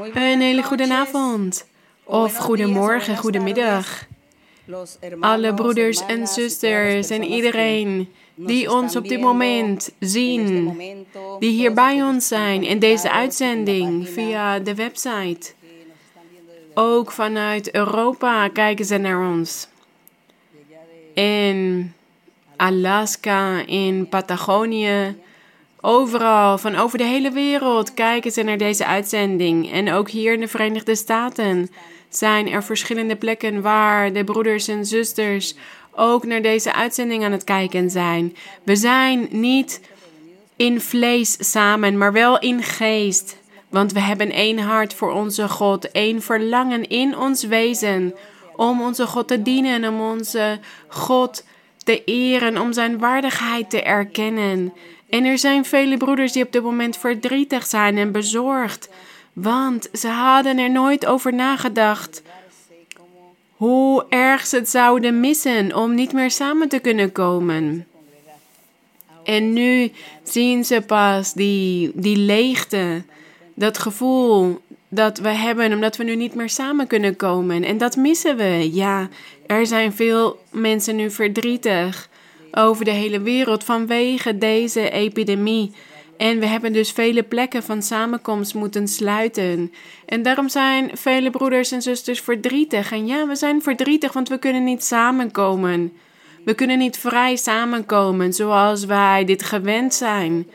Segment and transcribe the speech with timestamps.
[0.00, 1.66] Een hele goede avond.
[2.04, 4.06] Of goedemorgen, goedemiddag.
[5.20, 10.76] Alle broeders en zusters en iedereen die ons op dit moment zien,
[11.38, 15.52] die hier bij ons zijn in deze uitzending via de website.
[16.74, 19.68] Ook vanuit Europa kijken ze naar ons.
[21.14, 21.92] In
[22.56, 25.16] Alaska, in Patagonië,
[25.84, 29.72] overal, van over de hele wereld kijken ze naar deze uitzending.
[29.72, 31.70] En ook hier in de Verenigde Staten
[32.08, 35.54] zijn er verschillende plekken waar de broeders en zusters
[35.94, 38.36] ook naar deze uitzending aan het kijken zijn.
[38.62, 39.80] We zijn niet
[40.56, 43.36] in vlees samen, maar wel in geest.
[43.68, 48.14] Want we hebben één hart voor onze God, één verlangen in ons wezen
[48.56, 50.58] om onze God te dienen, om onze
[50.88, 51.44] God
[51.84, 54.72] te eren, om zijn waardigheid te erkennen.
[55.14, 58.88] En er zijn vele broeders die op dit moment verdrietig zijn en bezorgd,
[59.32, 62.22] want ze hadden er nooit over nagedacht
[63.50, 67.86] hoe erg ze het zouden missen om niet meer samen te kunnen komen.
[69.24, 73.02] En nu zien ze pas die, die leegte,
[73.54, 77.64] dat gevoel dat we hebben omdat we nu niet meer samen kunnen komen.
[77.64, 78.68] En dat missen we.
[78.72, 79.08] Ja,
[79.46, 82.08] er zijn veel mensen nu verdrietig
[82.56, 85.72] over de hele wereld vanwege deze epidemie.
[86.16, 89.72] En we hebben dus vele plekken van samenkomst moeten sluiten.
[90.06, 92.92] En daarom zijn vele broeders en zusters verdrietig.
[92.92, 95.92] En ja, we zijn verdrietig, want we kunnen niet samenkomen.
[96.44, 100.50] We kunnen niet vrij samenkomen zoals wij dit gewend zijn.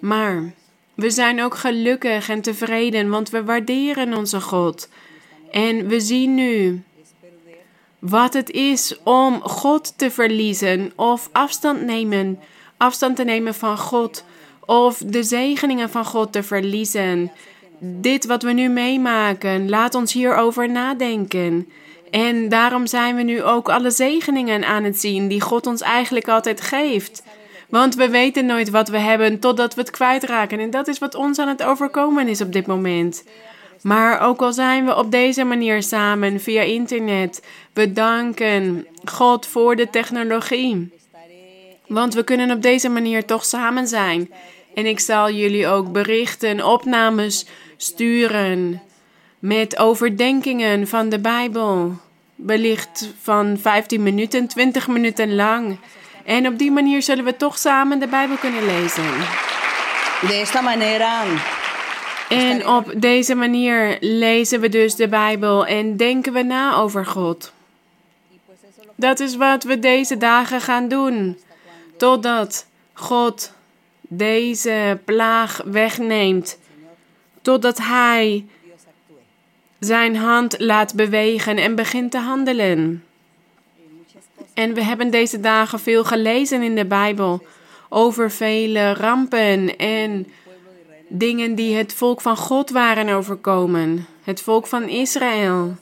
[0.00, 0.52] Maar
[0.94, 4.88] we zijn ook gelukkig en tevreden, want we waarderen onze God.
[5.50, 6.82] En we zien nu
[8.00, 12.38] wat het is om God te verliezen of afstand nemen,
[12.76, 14.24] afstand te nemen van God
[14.66, 17.32] of de zegeningen van God te verliezen.
[17.78, 21.68] Dit wat we nu meemaken, laat ons hierover nadenken.
[22.10, 26.28] En daarom zijn we nu ook alle zegeningen aan het zien die God ons eigenlijk
[26.28, 27.22] altijd geeft.
[27.68, 30.58] Want we weten nooit wat we hebben totdat we het kwijtraken.
[30.58, 33.24] En dat is wat ons aan het overkomen is op dit moment.
[33.82, 37.42] Maar ook al zijn we op deze manier samen via internet,
[37.72, 40.98] we danken God voor de technologie.
[41.86, 44.30] Want we kunnen op deze manier toch samen zijn.
[44.74, 47.46] En ik zal jullie ook berichten, opnames
[47.76, 48.82] sturen
[49.38, 51.94] met overdenkingen van de Bijbel.
[52.34, 55.78] Wellicht van 15 minuten, 20 minuten lang.
[56.24, 59.10] En op die manier zullen we toch samen de Bijbel kunnen lezen.
[60.20, 61.22] De esta manera.
[62.30, 67.52] En op deze manier lezen we dus de Bijbel en denken we na over God.
[68.94, 71.38] Dat is wat we deze dagen gaan doen.
[71.96, 73.52] Totdat God
[74.00, 76.58] deze plaag wegneemt.
[77.42, 78.44] Totdat Hij
[79.78, 83.04] zijn hand laat bewegen en begint te handelen.
[84.54, 87.42] En we hebben deze dagen veel gelezen in de Bijbel
[87.88, 90.26] over vele rampen en
[91.10, 95.74] dingen die het volk van God waren overkomen, het volk van Israël.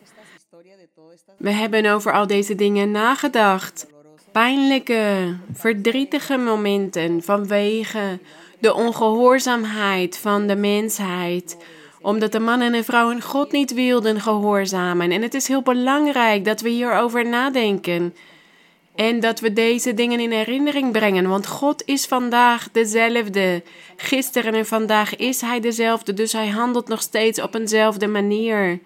[1.38, 3.86] We hebben over al deze dingen nagedacht.
[4.32, 8.18] Pijnlijke, verdrietige momenten vanwege
[8.58, 11.56] de ongehoorzaamheid van de mensheid,
[12.00, 15.10] omdat de man en de vrouw hun God niet wilden gehoorzamen.
[15.10, 18.14] En het is heel belangrijk dat we hierover nadenken.
[18.98, 21.28] En dat we deze dingen in herinnering brengen.
[21.28, 23.62] Want God is vandaag dezelfde.
[23.96, 26.14] Gisteren en vandaag is Hij dezelfde.
[26.14, 28.80] Dus Hij handelt nog steeds op eenzelfde manier.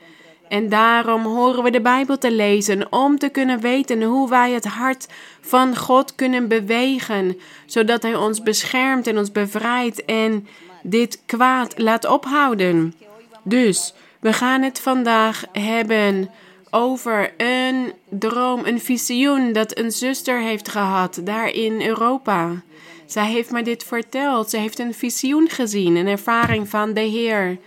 [0.48, 4.64] En daarom horen we de Bijbel te lezen om te kunnen weten hoe wij het
[4.64, 5.06] hart
[5.40, 10.46] van God kunnen bewegen, zodat Hij ons beschermt en ons bevrijdt en
[10.82, 12.94] dit kwaad laat ophouden.
[13.42, 16.30] Dus we gaan het vandaag hebben
[16.74, 22.62] over een droom, een visioen dat een zuster heeft gehad daar in Europa.
[23.06, 24.50] Zij heeft me dit verteld.
[24.50, 27.58] Ze heeft een visioen gezien, een ervaring van de Heer.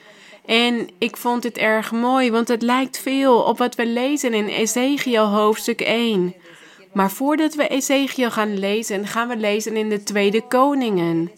[0.46, 4.48] En ik vond het erg mooi, want het lijkt veel op wat we lezen in
[4.48, 6.34] Ezekiel hoofdstuk 1.
[6.94, 11.32] Maar voordat we Ezekiel gaan lezen, gaan we lezen in de Tweede Koningen.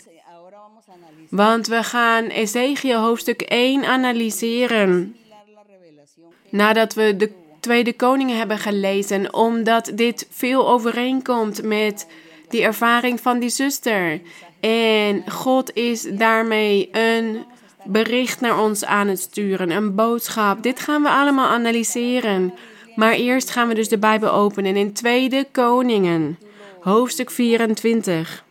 [1.29, 5.15] Want we gaan Ezekiel hoofdstuk 1 analyseren.
[6.49, 12.07] Nadat we de Tweede Koningen hebben gelezen, omdat dit veel overeenkomt met
[12.49, 14.21] die ervaring van die zuster.
[14.59, 17.45] En God is daarmee een
[17.83, 20.63] bericht naar ons aan het sturen, een boodschap.
[20.63, 22.53] Dit gaan we allemaal analyseren.
[22.95, 26.39] Maar eerst gaan we dus de Bijbel openen in Tweede Koningen,
[26.79, 28.45] hoofdstuk 24.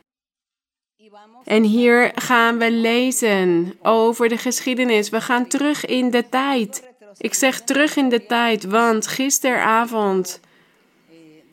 [1.44, 5.08] En hier gaan we lezen over de geschiedenis.
[5.08, 6.85] We gaan terug in de tijd.
[7.18, 10.40] Ik zeg terug in de tijd, want gisteravond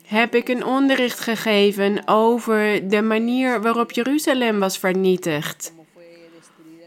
[0.06, 5.72] heb ik een onderricht gegeven over de manier waarop Jeruzalem was vernietigd.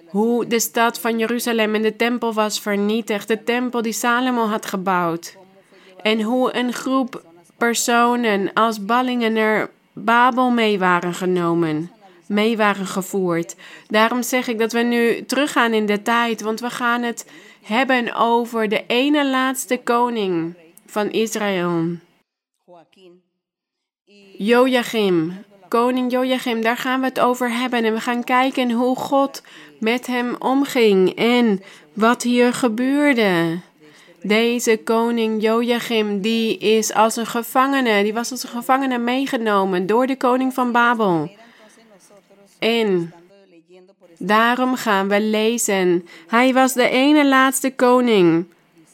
[0.07, 4.65] Hoe de stad van Jeruzalem en de tempel was vernietigd, de tempel die Salomo had
[4.65, 5.38] gebouwd.
[6.01, 7.24] En hoe een groep
[7.57, 11.91] personen als ballingen naar Babel mee waren genomen,
[12.25, 13.56] mee waren gevoerd.
[13.88, 17.25] Daarom zeg ik dat we nu teruggaan in de tijd, want we gaan het
[17.67, 20.55] hebben over de ene laatste koning
[20.85, 21.85] van Israël.
[24.37, 27.83] Joachim, koning Joachim, daar gaan we het over hebben.
[27.83, 29.41] En we gaan kijken hoe God
[29.79, 33.59] met hem omging en wat hier gebeurde.
[34.21, 40.07] Deze koning Joachim, die is als een gevangene, die was als een gevangene meegenomen door
[40.07, 41.31] de koning van Babel.
[42.59, 43.13] En
[44.17, 46.07] daarom gaan we lezen.
[46.27, 48.45] Hij was de ene laatste koning.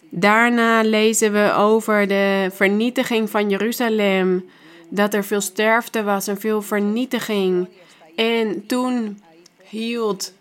[0.09, 4.45] Daarna lezen we over de vernietiging van Jeruzalem
[4.89, 7.67] dat er veel sterfte was en veel vernietiging.
[8.15, 9.21] En toen
[9.63, 10.33] hield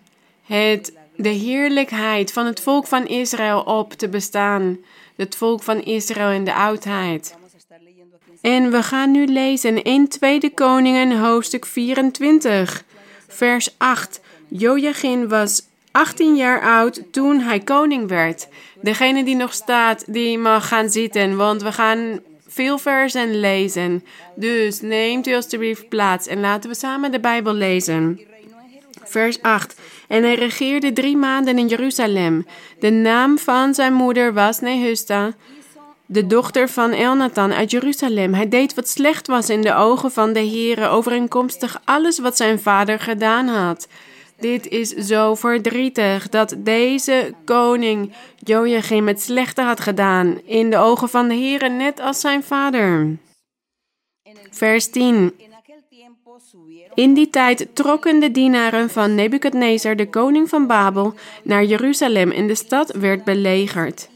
[0.42, 4.78] het de heerlijkheid van het volk van Israël op te bestaan.
[5.16, 7.36] Het volk van Israël in de oudheid.
[8.40, 12.84] En we gaan nu lezen in 2 Koningen hoofdstuk 24,
[13.28, 14.20] vers 8.
[14.52, 18.48] Joachim was 18 jaar oud toen hij koning werd.
[18.80, 24.04] Degene die nog staat, die mag gaan zitten, want we gaan veel versen lezen.
[24.34, 28.20] Dus neemt u alstublieft plaats en laten we samen de Bijbel lezen.
[29.04, 29.80] Vers 8.
[30.08, 32.46] En hij regeerde drie maanden in Jeruzalem.
[32.80, 35.32] De naam van zijn moeder was Nehusta,
[36.06, 38.34] de dochter van Elnathan uit Jeruzalem.
[38.34, 42.60] Hij deed wat slecht was in de ogen van de Heere, overeenkomstig alles wat zijn
[42.60, 43.88] vader gedaan had.
[44.42, 51.08] Dit is zo verdrietig dat deze koning Joachim het slechte had gedaan in de ogen
[51.08, 53.16] van de Heere, net als zijn vader.
[54.50, 55.32] Vers 10.
[56.94, 62.46] In die tijd trokken de dienaren van Nebukadnezar, de koning van Babel, naar Jeruzalem en
[62.46, 64.08] de stad werd belegerd.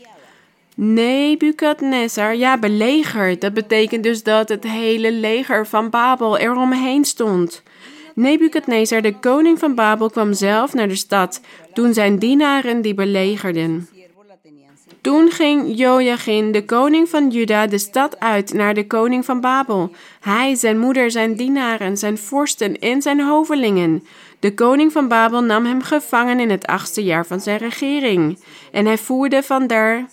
[0.74, 3.40] Nebukadnezar, ja, belegerd.
[3.40, 7.62] Dat betekent dus dat het hele leger van Babel eromheen stond.
[8.16, 11.40] Nebukadnezar, de koning van Babel, kwam zelf naar de stad,
[11.72, 13.88] toen zijn dienaren die belegerden.
[15.00, 19.90] Toen ging Joachim, de koning van Juda, de stad uit naar de koning van Babel.
[20.20, 24.04] Hij, zijn moeder, zijn dienaren, zijn vorsten en zijn hovelingen.
[24.40, 28.38] De koning van Babel nam hem gevangen in het achtste jaar van zijn regering.
[28.72, 30.06] En hij voerde vandaar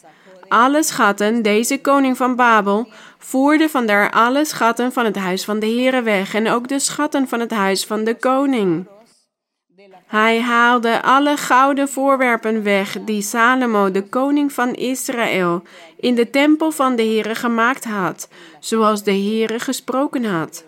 [0.54, 5.66] alle schatten, deze koning van Babel, voerde vandaar alle schatten van het huis van de
[5.66, 8.88] Heere weg en ook de schatten van het huis van de koning.
[10.06, 15.64] Hij haalde alle gouden voorwerpen weg die Salomo, de koning van Israël,
[16.00, 18.30] in de tempel van de Heere gemaakt had,
[18.60, 20.66] zoals de Heere gesproken had.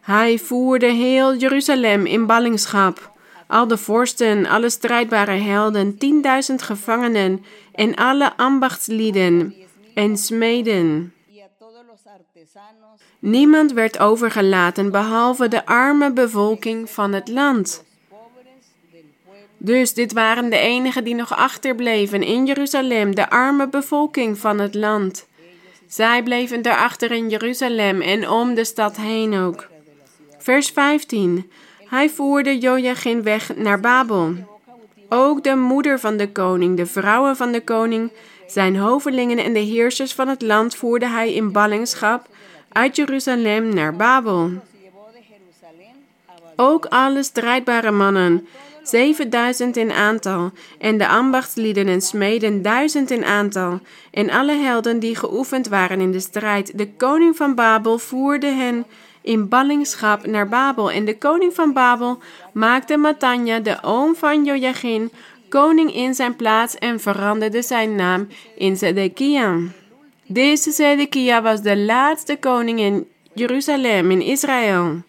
[0.00, 3.17] Hij voerde heel Jeruzalem in ballingschap,
[3.48, 9.54] al de vorsten, alle strijdbare helden, tienduizend gevangenen en alle ambachtslieden
[9.94, 11.12] en smeden.
[13.18, 17.84] Niemand werd overgelaten behalve de arme bevolking van het land.
[19.56, 24.74] Dus dit waren de enigen die nog achterbleven in Jeruzalem, de arme bevolking van het
[24.74, 25.26] land.
[25.86, 29.68] Zij bleven daarachter in Jeruzalem en om de stad heen ook.
[30.38, 31.50] Vers 15.
[31.88, 34.34] Hij voerde Joachim weg naar Babel.
[35.08, 38.12] Ook de moeder van de koning, de vrouwen van de koning,
[38.46, 42.26] zijn hovelingen en de heersers van het land voerde hij in ballingschap
[42.72, 44.50] uit Jeruzalem naar Babel.
[46.56, 48.46] Ook alle strijdbare mannen,
[48.82, 53.80] 7000 in aantal, en de ambachtslieden en smeden duizend in aantal,
[54.10, 56.78] en alle helden die geoefend waren in de strijd.
[56.78, 58.84] De koning van Babel voerde hen
[59.28, 60.90] in ballingschap naar Babel.
[60.90, 62.18] En de koning van Babel
[62.52, 65.10] maakte Matanja, de oom van Joachim,
[65.48, 69.58] koning in zijn plaats en veranderde zijn naam in Zedekia.
[70.26, 75.02] Deze Zedekia was de laatste koning in Jeruzalem, in Israël.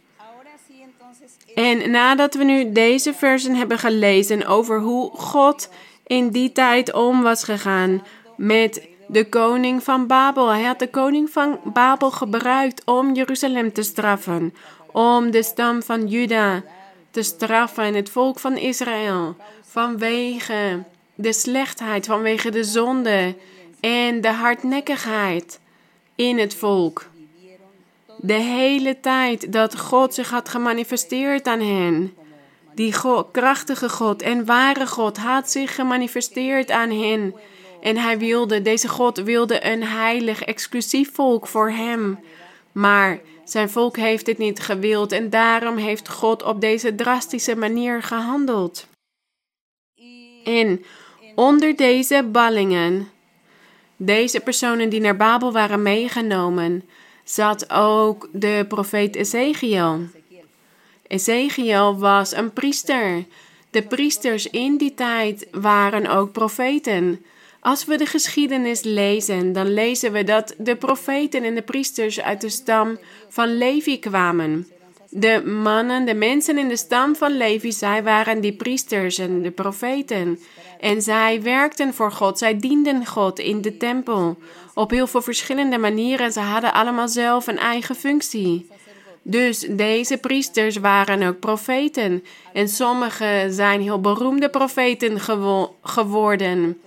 [1.56, 5.70] En nadat we nu deze versen hebben gelezen over hoe God
[6.08, 8.04] in die tijd om was gegaan
[8.38, 10.48] met de koning van Babel.
[10.48, 14.54] Hij had de koning van Babel gebruikt om Jeruzalem te straffen,
[14.92, 16.64] om de stam van Juda
[17.12, 20.84] te straffen en het volk van Israël vanwege
[21.16, 23.36] de slechtheid, vanwege de zonde
[23.80, 25.60] en de hardnekkigheid
[26.16, 27.06] in het volk.
[28.18, 32.14] De hele tijd dat God zich had gemanifesteerd aan hen.
[32.76, 32.94] Die
[33.32, 37.34] krachtige God en ware God had zich gemanifesteerd aan hen.
[37.82, 42.20] En hij wilde, deze God wilde een heilig, exclusief volk voor hem.
[42.72, 48.04] Maar zijn volk heeft dit niet gewild en daarom heeft God op deze drastische manier
[48.04, 48.88] gehandeld.
[50.44, 50.86] En
[51.36, 53.10] onder deze ballingen,
[53.98, 56.90] deze personen die naar Babel waren meegenomen,
[57.24, 60.00] zat ook de profeet Ezekiel.
[61.08, 63.26] Ezekiel was een priester.
[63.70, 67.26] De priesters in die tijd waren ook profeten.
[67.62, 72.42] Als we de geschiedenis lezen, dan lezen we dat de profeten en de priesters uit
[72.42, 72.98] de stam
[73.30, 74.68] van Levi kwamen.
[75.10, 79.52] De mannen, de mensen in de stam van Levi, zij waren die priesters en de
[79.52, 80.40] profeten.
[80.80, 84.38] En zij werkten voor God, zij dienden God in de tempel
[84.74, 86.32] op heel veel verschillende manieren.
[86.32, 88.68] Ze hadden allemaal zelf een eigen functie.
[89.22, 92.24] Dus deze priesters waren ook profeten.
[92.54, 95.20] En sommige zijn heel beroemde profeten
[95.82, 96.82] geworden,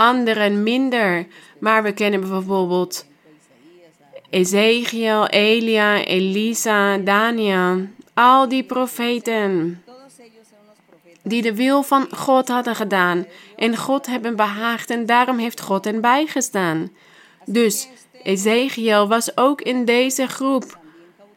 [0.00, 1.26] anderen minder.
[1.58, 3.06] Maar we kennen bijvoorbeeld
[4.30, 9.82] Ezekiel, Elia, Elisa, Daniel, al die profeten
[11.22, 13.26] die de wil van God hadden gedaan
[13.56, 16.90] en God hebben behaagd en daarom heeft God hen bijgestaan.
[17.44, 17.88] Dus
[18.22, 20.78] Ezekiel was ook in deze groep.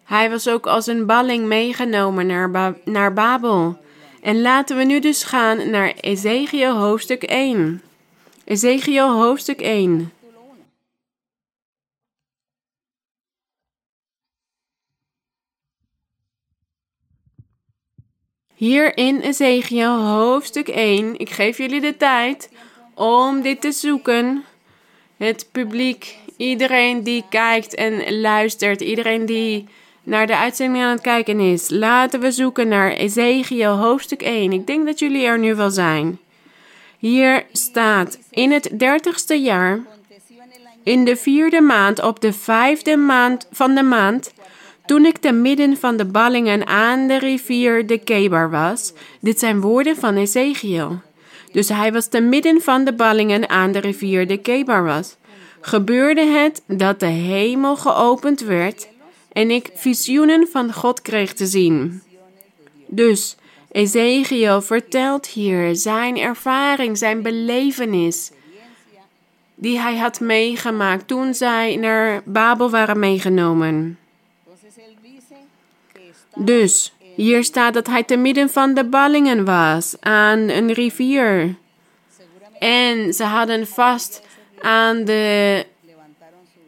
[0.04, 3.78] Hij was ook als een balling meegenomen naar, naar Babel.
[4.22, 7.82] En laten we nu dus gaan naar Ezekiel hoofdstuk 1.
[8.46, 10.12] Ezekiel hoofdstuk 1.
[18.54, 21.20] Hier in Ezekiel hoofdstuk 1.
[21.20, 22.50] Ik geef jullie de tijd
[22.94, 24.44] om dit te zoeken.
[25.18, 29.68] Het publiek, iedereen die kijkt en luistert, iedereen die
[30.04, 31.70] naar de uitzending aan het kijken is.
[31.70, 34.52] Laten we zoeken naar Ezekiel hoofdstuk 1.
[34.52, 36.20] Ik denk dat jullie er nu wel zijn.
[37.04, 39.80] Hier staat in het dertigste jaar,
[40.84, 44.34] in de vierde maand, op de vijfde maand van de maand,
[44.86, 48.94] toen ik te midden van de ballingen aan de rivier de Kebar was.
[49.22, 51.02] Dit zijn woorden van Ezekiel.
[51.52, 55.16] Dus hij was te midden van de ballingen aan de rivier de Kebar was.
[55.62, 58.88] Gebeurde het dat de hemel geopend werd
[59.32, 62.02] en ik visioenen van God kreeg te zien.
[62.88, 63.38] Dus
[63.74, 68.32] Ezekiel vertelt hier zijn ervaring, zijn belevenis
[69.56, 74.00] die hij had meegemaakt toen zij naar Babel waren meegenomen.
[76.36, 81.56] Dus hier staat dat hij te midden van de ballingen was aan een rivier.
[82.60, 84.22] En ze hadden vast
[84.62, 85.06] aan,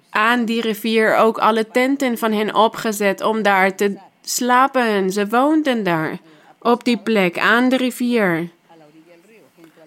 [0.09, 5.11] aan die rivier ook alle tenten van hen opgezet om daar te slapen.
[5.11, 6.19] Ze woonden daar
[6.65, 8.49] op die plek aan de rivier.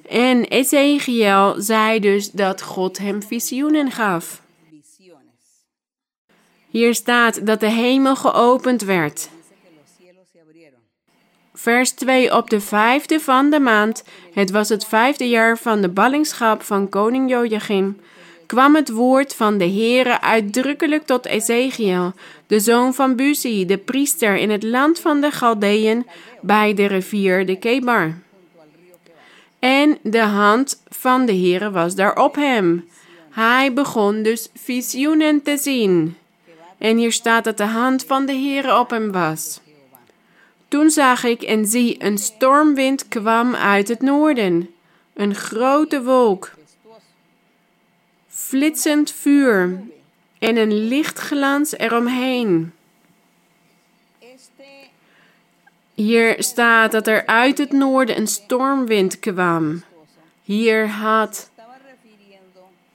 [0.08, 4.42] En Ezekiel zei dus dat God hem visioenen gaf.
[6.68, 9.28] Hier staat dat de hemel geopend werd.
[11.54, 15.88] Vers 2 op de vijfde van de maand, het was het vijfde jaar van de
[15.88, 18.00] ballingschap van koning Joachim,
[18.48, 22.12] kwam het woord van de Heere uitdrukkelijk tot Ezekiel,
[22.46, 26.06] de zoon van Buzi, de priester in het land van de Galdeën,
[26.40, 28.14] bij de rivier de Kebar.
[29.58, 32.88] En de hand van de Heere was daar op hem.
[33.30, 36.16] Hij begon dus visioenen te zien.
[36.78, 39.60] En hier staat dat de hand van de Heere op hem was.
[40.68, 44.70] Toen zag ik en zie, een stormwind kwam uit het noorden,
[45.14, 46.50] een grote wolk,
[48.48, 49.80] flitsend vuur
[50.38, 52.72] en een lichtglans eromheen.
[55.94, 59.82] Hier staat dat er uit het noorden een stormwind kwam.
[60.42, 61.50] Hier had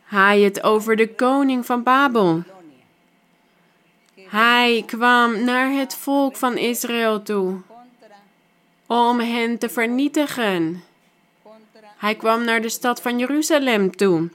[0.04, 2.44] hij het over de koning van Babel.
[4.16, 7.62] Hij kwam naar het volk van Israël toe
[8.88, 10.84] om hen te vernietigen.
[11.98, 14.30] Hij kwam naar de stad van Jeruzalem toe.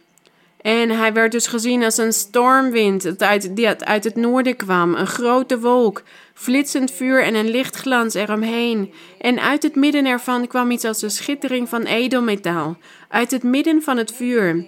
[0.61, 4.95] En hij werd dus gezien als een stormwind dat uit, die uit het noorden kwam,
[4.95, 6.03] een grote wolk,
[6.35, 8.93] flitsend vuur en een lichtglans eromheen.
[9.19, 12.77] En uit het midden ervan kwam iets als een schittering van edelmetaal,
[13.09, 14.67] uit het midden van het vuur.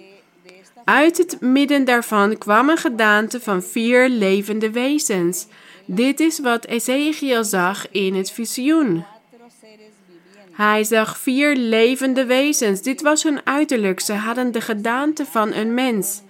[0.85, 5.47] Uit het midden daarvan kwam een gedaante van vier levende wezens.
[5.85, 9.05] Dit is wat Ezekiel zag in het visioen.
[10.61, 12.81] Hij zag vier levende wezens.
[12.81, 13.99] Dit was hun uiterlijk.
[13.99, 16.21] Ze hadden de gedaante van een mens.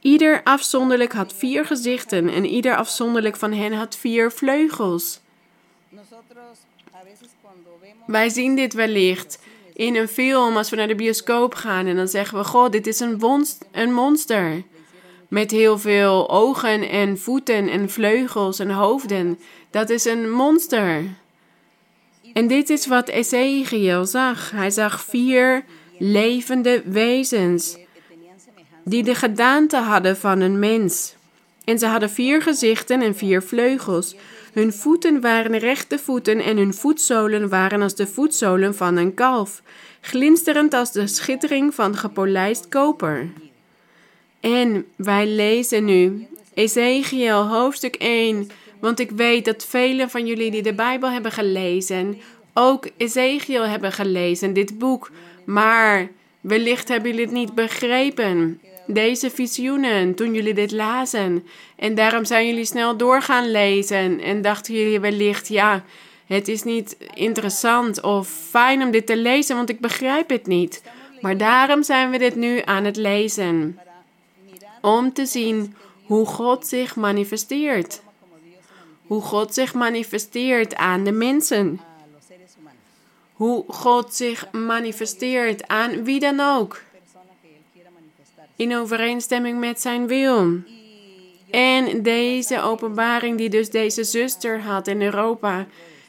[0.00, 5.20] Ieder afzonderlijk had vier gezichten en ieder afzonderlijk van hen had vier vleugels.
[8.06, 9.38] Wij zien dit wellicht
[9.74, 12.86] in een film als we naar de bioscoop gaan en dan zeggen we: God, dit
[12.86, 14.62] is een, een monster.
[15.28, 19.38] Met heel veel ogen en voeten en vleugels en hoofden.
[19.70, 21.17] Dat is een monster.
[22.32, 24.50] En dit is wat Ezekiel zag.
[24.50, 25.64] Hij zag vier
[25.98, 27.76] levende wezens
[28.84, 31.14] die de gedaante hadden van een mens.
[31.64, 34.16] En ze hadden vier gezichten en vier vleugels.
[34.52, 39.62] Hun voeten waren rechte voeten en hun voetzolen waren als de voetzolen van een kalf,
[40.00, 43.28] glinsterend als de schittering van gepolijst koper.
[44.40, 50.62] En wij lezen nu Ezekiel hoofdstuk 1, want ik weet dat velen van jullie die
[50.62, 52.20] de Bijbel hebben gelezen,
[52.54, 55.10] ook Ezekiel hebben gelezen, dit boek,
[55.44, 56.08] maar
[56.40, 61.46] wellicht hebben jullie het niet begrepen deze visioenen toen jullie dit lazen.
[61.76, 65.84] En daarom zijn jullie snel doorgaan lezen en dachten jullie wellicht, ja,
[66.26, 70.82] het is niet interessant of fijn om dit te lezen, want ik begrijp het niet.
[71.20, 73.78] Maar daarom zijn we dit nu aan het lezen.
[74.80, 78.02] Om te zien hoe God zich manifesteert.
[79.08, 81.80] Hoe God zich manifesteert aan de mensen.
[83.32, 86.80] Hoe God zich manifesteert aan wie dan ook
[88.58, 90.60] in overeenstemming met zijn wil.
[91.50, 95.66] En deze openbaring die dus deze zuster had in Europa,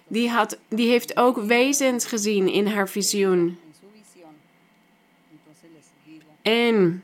[0.08, 3.60] die, had, die heeft ook wezens gezien in haar visioen.
[6.41, 7.03] En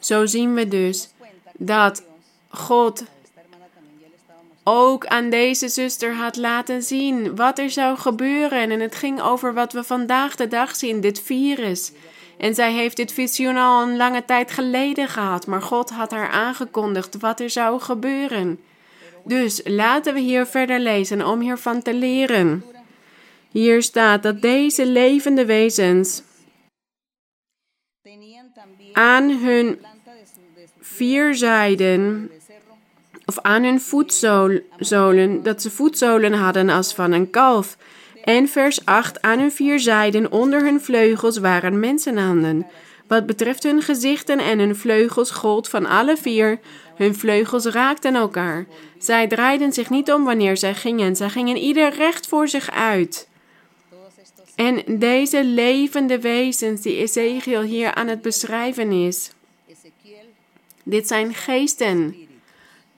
[0.00, 1.08] zo zien we dus
[1.56, 2.04] dat
[2.48, 3.04] God
[4.68, 8.70] ook aan deze zuster had laten zien wat er zou gebeuren.
[8.70, 11.92] En het ging over wat we vandaag de dag zien, dit virus.
[12.38, 16.28] En zij heeft dit visioen al een lange tijd geleden gehad, maar God had haar
[16.28, 18.60] aangekondigd wat er zou gebeuren.
[19.24, 22.64] Dus laten we hier verder lezen om hiervan te leren.
[23.50, 26.22] Hier staat dat deze levende wezens
[28.92, 29.78] aan hun
[30.80, 32.30] vier zijden
[33.28, 37.76] of aan hun voetzolen, dat ze voetzolen hadden als van een kalf
[38.24, 42.66] en vers 8, aan hun vier zijden onder hun vleugels waren mensenhanden.
[43.06, 46.58] Wat betreft hun gezichten en hun vleugels gold van alle vier,
[46.94, 48.66] hun vleugels raakten elkaar.
[48.98, 53.28] Zij draaiden zich niet om wanneer zij gingen, zij gingen ieder recht voor zich uit.
[54.54, 59.30] En deze levende wezens die Ezekiel hier aan het beschrijven is,
[60.82, 62.27] dit zijn geesten,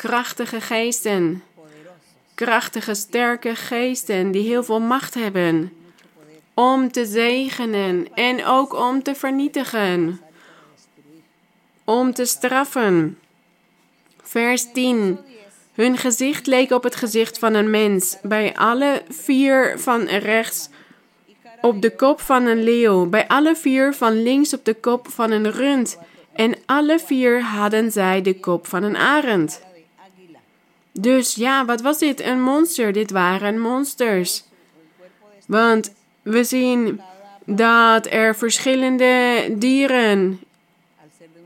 [0.00, 1.42] krachtige geesten
[2.34, 5.72] krachtige, sterke geesten die heel veel macht hebben
[6.54, 10.20] om te zegenen en ook om te vernietigen,
[11.84, 13.18] om te straffen.
[14.22, 15.18] Vers 10.
[15.74, 20.68] Hun gezicht leek op het gezicht van een mens, bij alle vier van rechts
[21.60, 25.30] op de kop van een leeuw, bij alle vier van links op de kop van
[25.30, 25.98] een rund,
[26.32, 29.68] en alle vier hadden zij de kop van een arend.
[30.92, 32.20] Dus ja, wat was dit?
[32.20, 32.92] Een monster.
[32.92, 34.44] Dit waren monsters.
[35.46, 37.00] Want we zien
[37.44, 40.40] dat er verschillende dieren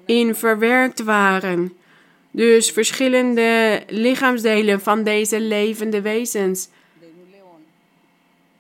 [0.04, 1.72] in verwerkt waren.
[2.30, 6.68] Dus verschillende lichaamsdelen van deze levende wezens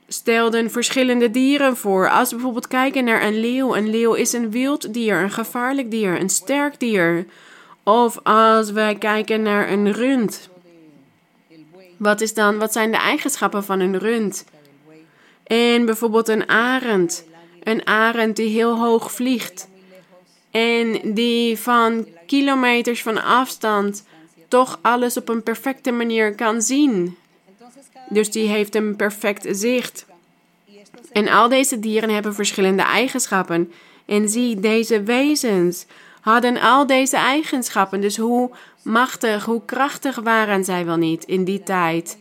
[0.08, 2.10] stelden verschillende dieren voor.
[2.10, 3.76] Als we bijvoorbeeld kijken naar een leeuw.
[3.76, 7.26] Een leeuw is een wild dier, een gevaarlijk dier, een sterk dier.
[7.82, 10.48] Of als wij kijken naar een rund.
[11.96, 14.44] Wat, is dan, wat zijn de eigenschappen van een rund?
[15.44, 17.24] En bijvoorbeeld een arend.
[17.62, 19.68] Een arend die heel hoog vliegt.
[20.50, 24.04] En die van kilometers van afstand
[24.48, 27.16] toch alles op een perfecte manier kan zien.
[28.08, 30.06] Dus die heeft een perfect zicht.
[31.12, 33.72] En al deze dieren hebben verschillende eigenschappen.
[34.04, 35.86] En zie, deze wezens
[36.20, 38.00] hadden al deze eigenschappen.
[38.00, 38.50] Dus hoe
[38.84, 42.18] machtig, hoe krachtig waren zij wel niet in die tijd?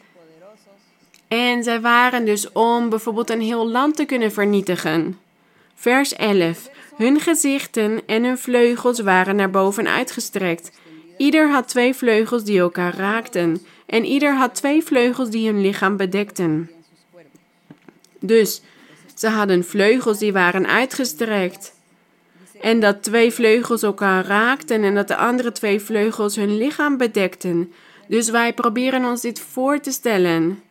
[1.28, 5.20] En zij waren dus om bijvoorbeeld een heel land te kunnen vernietigen.
[5.76, 6.70] Vers 11.
[6.96, 10.72] Hun gezichten en hun vleugels waren naar boven uitgestrekt.
[11.18, 15.98] Ieder had twee vleugels die elkaar raakten, en ieder had twee vleugels die hun lichaam
[15.98, 16.70] bedekten.
[18.20, 18.62] Dus
[19.16, 21.73] ze hadden vleugels die waren uitgestrekt
[22.64, 27.74] en dat twee vleugels elkaar raakten en dat de andere twee vleugels hun lichaam bedekten.
[28.08, 30.62] Dus wij proberen ons dit voor te stellen.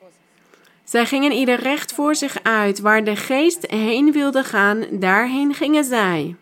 [0.85, 2.81] Zij gingen ieder recht voor zich uit.
[2.81, 6.35] Waar de geest heen wilde gaan, daarheen gingen zij.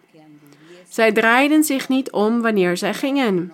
[0.88, 3.52] Zij draaiden zich niet om wanneer zij gingen.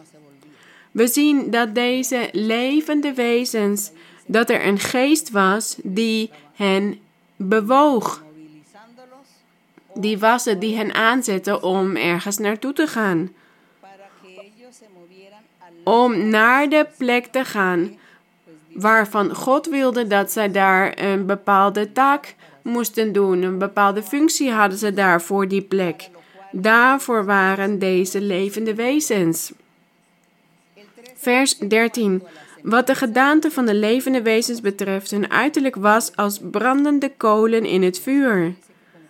[0.90, 3.90] We zien dat deze levende wezens,
[4.26, 6.98] dat er een geest was die hen
[7.36, 8.24] bewoog.
[9.96, 13.32] Die was het die hen aanzette om ergens naartoe te gaan.
[15.84, 17.98] Om naar de plek te gaan
[18.72, 23.42] waarvan God wilde dat zij daar een bepaalde taak moesten doen.
[23.42, 26.08] Een bepaalde functie hadden ze daar voor die plek.
[26.50, 29.52] Daarvoor waren deze levende wezens.
[31.14, 32.22] Vers 13.
[32.62, 37.82] Wat de gedaante van de levende wezens betreft, hun uiterlijk was als brandende kolen in
[37.82, 38.54] het vuur,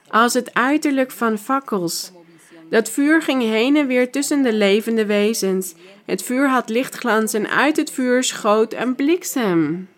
[0.08, 2.12] als het uiterlijk van fakkels.
[2.70, 5.74] Dat vuur ging heen en weer tussen de levende wezens.
[6.04, 9.88] Het vuur had lichtglans en uit het vuur schoot een bliksem.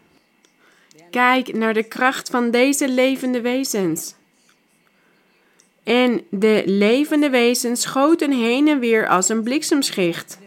[1.11, 4.15] Kijk naar de kracht van deze levende wezens.
[5.85, 10.39] En de levende wezens schoten heen en weer als een bliksemschicht.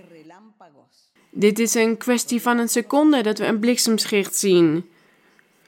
[1.30, 4.86] Dit is een kwestie van een seconde dat we een bliksemschicht zien.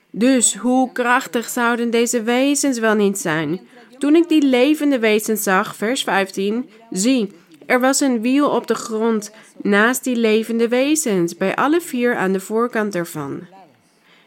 [0.10, 3.68] Dus hoe krachtig zouden deze wezens wel niet zijn?
[4.04, 7.32] Toen ik die levende wezens zag, vers 15, zie,
[7.66, 12.32] er was een wiel op de grond naast die levende wezens, bij alle vier aan
[12.32, 13.40] de voorkant ervan.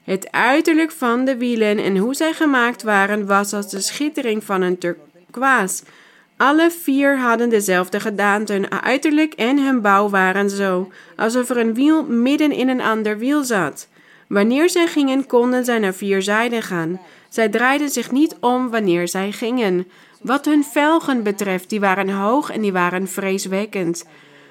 [0.05, 4.63] Het uiterlijk van de wielen en hoe zij gemaakt waren, was als de schittering van
[4.63, 5.83] een turkoois.
[6.37, 8.53] Alle vier hadden dezelfde gedaante.
[8.53, 13.19] Hun uiterlijk en hun bouw waren zo, alsof er een wiel midden in een ander
[13.19, 13.89] wiel zat.
[14.27, 17.01] Wanneer zij gingen, konden zij naar vier zijden gaan.
[17.37, 19.89] Zij draaiden zich niet om wanneer zij gingen.
[20.23, 24.05] Wat hun velgen betreft, die waren hoog en die waren vreeswekkend.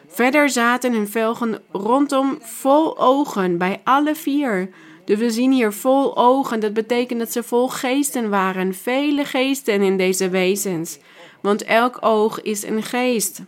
[0.07, 4.69] Verder zaten hun velgen rondom vol ogen bij alle vier.
[5.05, 9.81] Dus we zien hier vol ogen, dat betekent dat ze vol geesten waren, vele geesten
[9.81, 10.99] in deze wezens.
[11.41, 13.41] Want elk oog is een geest.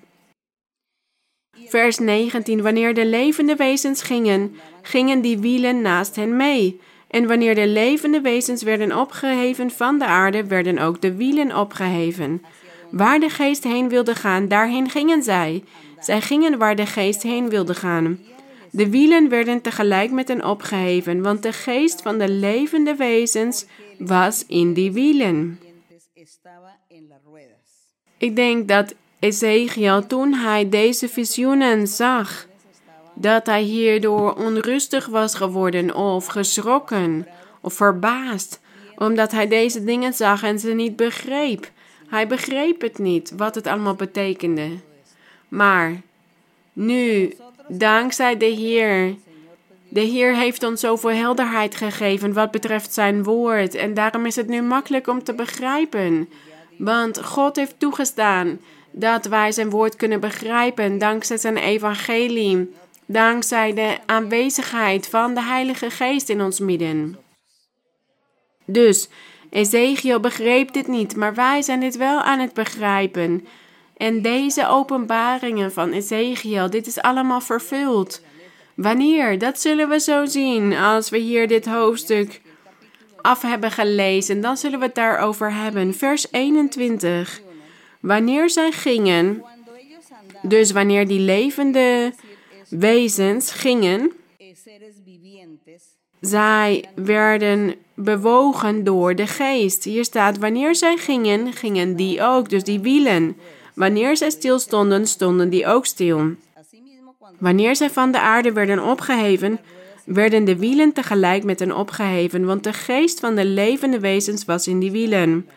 [1.65, 2.61] Vers 19.
[2.61, 6.79] Wanneer de levende wezens gingen, gingen die wielen naast hen mee.
[7.07, 12.41] En wanneer de levende wezens werden opgeheven van de aarde, werden ook de wielen opgeheven.
[12.91, 15.63] Waar de geest heen wilde gaan, daarheen gingen zij.
[15.99, 18.19] Zij gingen waar de geest heen wilde gaan.
[18.71, 23.65] De wielen werden tegelijk met hen opgeheven, want de geest van de levende wezens
[23.97, 25.59] was in die wielen.
[28.17, 32.46] Ik denk dat Ezekiel, toen hij deze visioenen zag,
[33.19, 37.27] dat hij hierdoor onrustig was geworden of geschrokken
[37.61, 38.59] of verbaasd,
[38.95, 41.71] omdat hij deze dingen zag en ze niet begreep.
[42.07, 44.69] Hij begreep het niet, wat het allemaal betekende.
[45.47, 46.01] Maar
[46.73, 47.33] nu,
[47.67, 49.15] dankzij de Heer,
[49.89, 54.47] de Heer heeft ons zoveel helderheid gegeven wat betreft zijn woord en daarom is het
[54.47, 56.29] nu makkelijk om te begrijpen.
[56.77, 58.59] Want God heeft toegestaan
[58.91, 62.69] dat wij zijn woord kunnen begrijpen dankzij zijn evangelie
[63.07, 67.17] dankzij de aanwezigheid van de Heilige Geest in ons midden.
[68.65, 69.09] Dus
[69.49, 73.47] Ezekiel begreep dit niet, maar wij zijn dit wel aan het begrijpen.
[73.97, 78.21] En deze openbaringen van Ezekiel, dit is allemaal vervuld.
[78.75, 79.39] Wanneer?
[79.39, 82.41] Dat zullen we zo zien als we hier dit hoofdstuk
[83.21, 84.41] af hebben gelezen.
[84.41, 85.93] Dan zullen we het daarover hebben.
[85.93, 87.41] Vers 21.
[87.99, 89.43] Wanneer zij gingen,
[90.41, 92.13] dus wanneer die levende
[92.69, 94.11] wezens gingen,
[96.19, 99.83] zij werden bewogen door de geest.
[99.83, 103.37] Hier staat, wanneer zij gingen, gingen die ook, dus die wielen.
[103.75, 106.31] Wanneer zij stilstonden, stonden die ook stil.
[107.39, 109.59] Wanneer zij van de aarde werden opgeheven,
[110.05, 114.67] werden de wielen tegelijk met hen opgeheven, want de geest van de levende wezens was
[114.67, 115.49] in die wielen.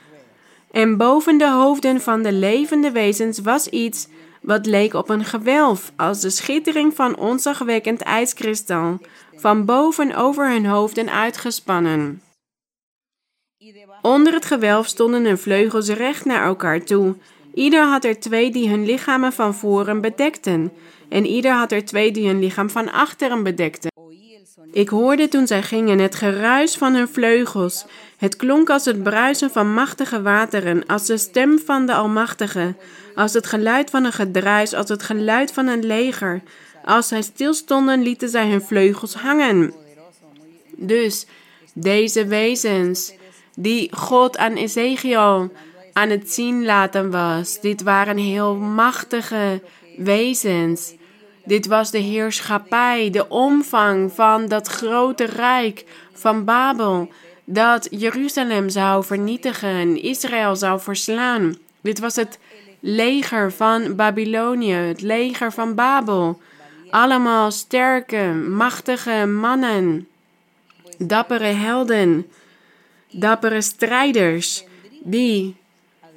[0.71, 4.09] En boven de hoofden van de levende wezens was iets
[4.41, 8.99] wat leek op een gewelf, als de schittering van onzagwekkend ijskristal,
[9.37, 12.23] van boven over hun hoofden uitgespannen.
[14.03, 17.17] Onder het gewelf stonden hun vleugels recht naar elkaar toe.
[17.55, 20.73] Ieder had er twee die hun lichamen van voren bedekten,
[21.09, 23.91] en ieder had er twee die hun lichaam van achteren bedekten.
[24.73, 27.85] Ik hoorde toen zij gingen het geruis van hun vleugels.
[28.17, 32.75] Het klonk als het bruisen van machtige wateren, als de stem van de Almachtige,
[33.15, 36.43] als het geluid van een gedruis, als het geluid van een leger.
[36.85, 39.75] Als zij stilstonden, lieten zij hun vleugels hangen.
[40.77, 41.27] Dus
[41.75, 43.13] deze wezens
[43.55, 45.51] die God aan Ezekiel
[45.93, 49.63] aan het zien laten was, dit waren heel machtige
[49.97, 50.95] wezens.
[51.45, 57.09] Dit was de heerschappij, de omvang van dat grote rijk van Babel,
[57.45, 61.57] dat Jeruzalem zou vernietigen, Israël zou verslaan.
[61.81, 62.39] Dit was het
[62.81, 66.41] leger van Babylonië, het leger van Babel.
[66.91, 70.09] Allemaal sterke, machtige mannen,
[70.99, 72.27] dappere helden,
[73.11, 74.65] dappere strijders
[75.03, 75.57] die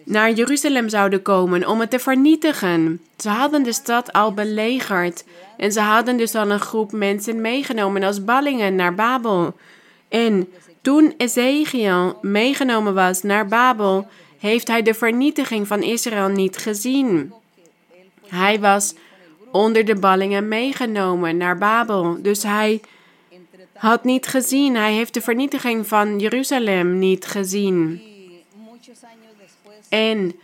[0.04, 3.02] naar Jeruzalem zouden komen om het te vernietigen.
[3.18, 5.24] Ze hadden de stad al belegerd
[5.58, 9.56] en ze hadden dus al een groep mensen meegenomen als ballingen naar Babel.
[10.10, 10.48] En
[10.82, 14.08] toen Ezekiel meegenomen was naar Babel,
[14.40, 17.34] heeft hij de vernietiging van Israël niet gezien.
[18.28, 18.94] Hij was
[19.52, 22.18] onder de ballingen meegenomen naar Babel.
[22.22, 22.82] Dus hij
[23.74, 28.02] had niet gezien, hij heeft de vernietiging van Jeruzalem niet gezien.
[29.94, 30.36] En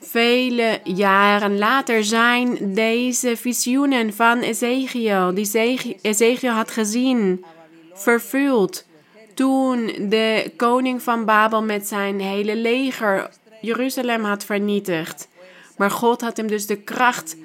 [0.00, 7.44] vele jaren later zijn deze visioenen van Ezekiel, die Ezekiel had gezien,
[7.94, 8.86] vervuld.
[9.34, 15.28] Toen de koning van Babel met zijn hele leger Jeruzalem had vernietigd.
[15.76, 17.36] Maar God had hem dus de kracht,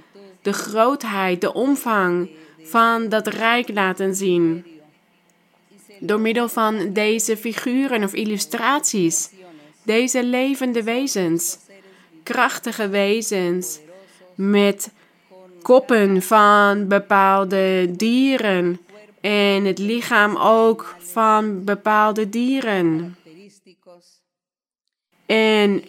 [0.41, 2.29] de grootheid, de omvang
[2.63, 4.65] van dat rijk laten zien.
[5.99, 9.29] Door middel van deze figuren of illustraties.
[9.87, 11.57] Deze levende wezens,
[12.23, 13.79] krachtige wezens
[14.35, 14.91] met
[15.61, 18.79] koppen van bepaalde dieren
[19.21, 23.15] en het lichaam ook van bepaalde dieren.
[25.25, 25.83] En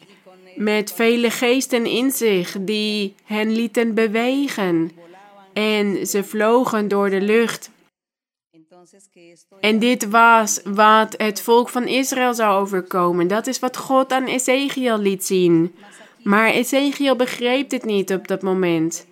[0.56, 4.90] met vele geesten in zich die hen lieten bewegen.
[5.52, 7.70] En ze vlogen door de lucht.
[9.60, 13.28] En dit was wat het volk van Israël zou overkomen.
[13.28, 15.74] Dat is wat God aan Ezekiel liet zien.
[16.22, 19.06] Maar Ezekiel begreep dit niet op dat moment.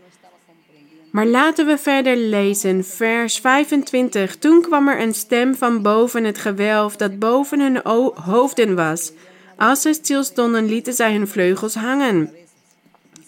[1.11, 4.37] Maar laten we verder lezen, vers 25.
[4.37, 7.81] Toen kwam er een stem van boven het gewelf dat boven hun
[8.15, 9.13] hoofden was.
[9.57, 12.35] Als ze stilstonden, lieten zij hun vleugels hangen.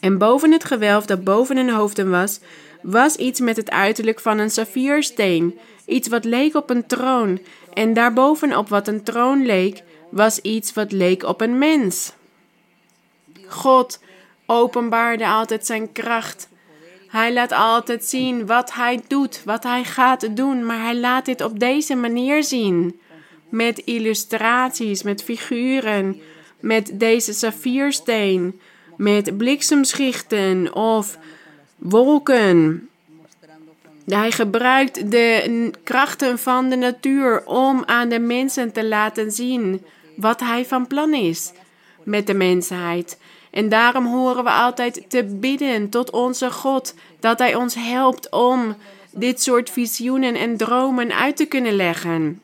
[0.00, 2.40] En boven het gewelf dat boven hun hoofden was,
[2.82, 7.40] was iets met het uiterlijk van een saffiersteen, iets wat leek op een troon.
[7.72, 12.12] En daarbovenop wat een troon leek, was iets wat leek op een mens.
[13.46, 14.00] God
[14.46, 16.48] openbaarde altijd zijn kracht.
[17.08, 21.40] Hij laat altijd zien wat hij doet, wat hij gaat doen, maar hij laat dit
[21.40, 23.00] op deze manier zien.
[23.48, 26.20] Met illustraties, met figuren,
[26.60, 28.60] met deze saffiersteen,
[28.96, 31.18] met bliksemschichten of
[31.78, 32.88] wolken.
[34.06, 39.84] Hij gebruikt de krachten van de natuur om aan de mensen te laten zien
[40.16, 41.52] wat hij van plan is
[42.02, 43.18] met de mensheid.
[43.50, 48.76] En daarom horen we altijd te bidden tot onze God dat Hij ons helpt om
[49.10, 52.40] dit soort visioenen en dromen uit te kunnen leggen,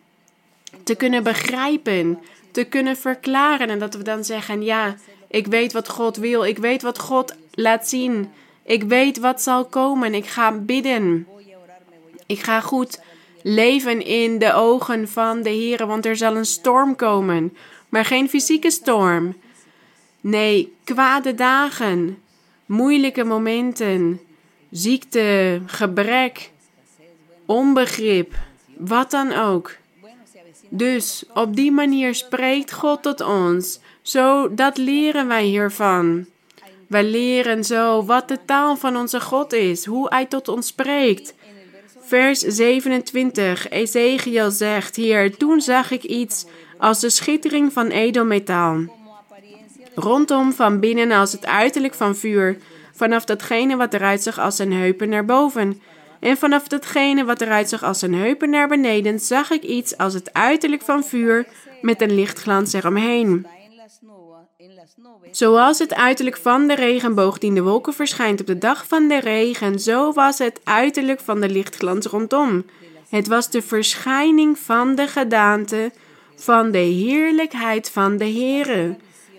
[0.82, 2.18] te kunnen begrijpen,
[2.50, 3.70] te kunnen verklaren.
[3.70, 4.96] En dat we dan zeggen: Ja,
[5.28, 8.30] ik weet wat God wil, ik weet wat God laat zien,
[8.64, 11.26] ik weet wat zal komen, ik ga bidden.
[12.26, 13.00] Ik ga goed
[13.42, 17.56] leven in de ogen van de Heer, want er zal een storm komen,
[17.88, 19.36] maar geen fysieke storm.
[20.20, 22.22] Nee, kwade dagen,
[22.66, 24.20] moeilijke momenten,
[24.70, 26.50] ziekte, gebrek,
[27.46, 28.34] onbegrip,
[28.76, 29.76] wat dan ook.
[30.68, 33.80] Dus op die manier spreekt God tot ons.
[34.02, 36.26] Zo, dat leren wij hiervan.
[36.94, 41.34] Wij leren zo wat de taal van onze God is, hoe Hij tot ons spreekt.
[42.00, 46.46] Vers 27, Ezekiel zegt hier: Toen zag ik iets
[46.78, 48.76] als de schittering van edelmetaal.
[49.94, 52.56] Rondom van binnen als het uiterlijk van vuur,
[52.92, 55.80] vanaf datgene wat eruit zag als zijn heupen naar boven.
[56.20, 60.14] En vanaf datgene wat eruit zag als zijn heupen naar beneden, zag ik iets als
[60.14, 61.46] het uiterlijk van vuur
[61.80, 63.46] met een lichtglans eromheen.
[65.30, 69.08] Zoals het uiterlijk van de regenboog die in de wolken verschijnt op de dag van
[69.08, 72.64] de regen, zo was het uiterlijk van de lichtglans rondom.
[73.08, 75.92] Het was de verschijning van de gedaante
[76.36, 78.96] van de heerlijkheid van de Heere.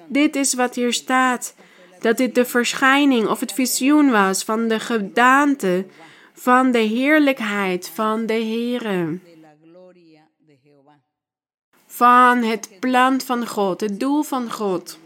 [0.08, 1.56] Dit is wat hier staat:
[2.00, 5.86] dat dit de verschijning of het visioen was van de gedaante
[6.34, 9.20] van de heerlijkheid van de Heere.
[11.88, 15.00] Van het plan van God, het doel van God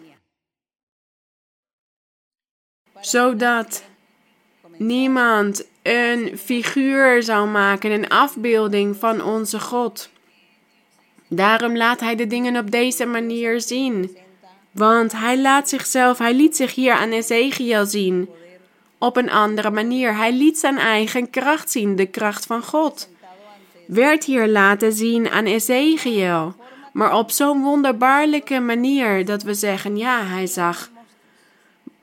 [3.01, 3.83] zodat
[4.77, 10.09] niemand een figuur zou maken, een afbeelding van onze God.
[11.27, 14.17] Daarom laat hij de dingen op deze manier zien.
[14.71, 18.29] Want hij laat zichzelf, hij liet zich hier aan Ezekiel zien.
[18.97, 20.15] Op een andere manier.
[20.15, 23.09] Hij liet zijn eigen kracht zien, de kracht van God.
[23.87, 26.55] Werd hier laten zien aan Ezekiel.
[26.93, 30.89] Maar op zo'n wonderbaarlijke manier dat we zeggen: ja, hij zag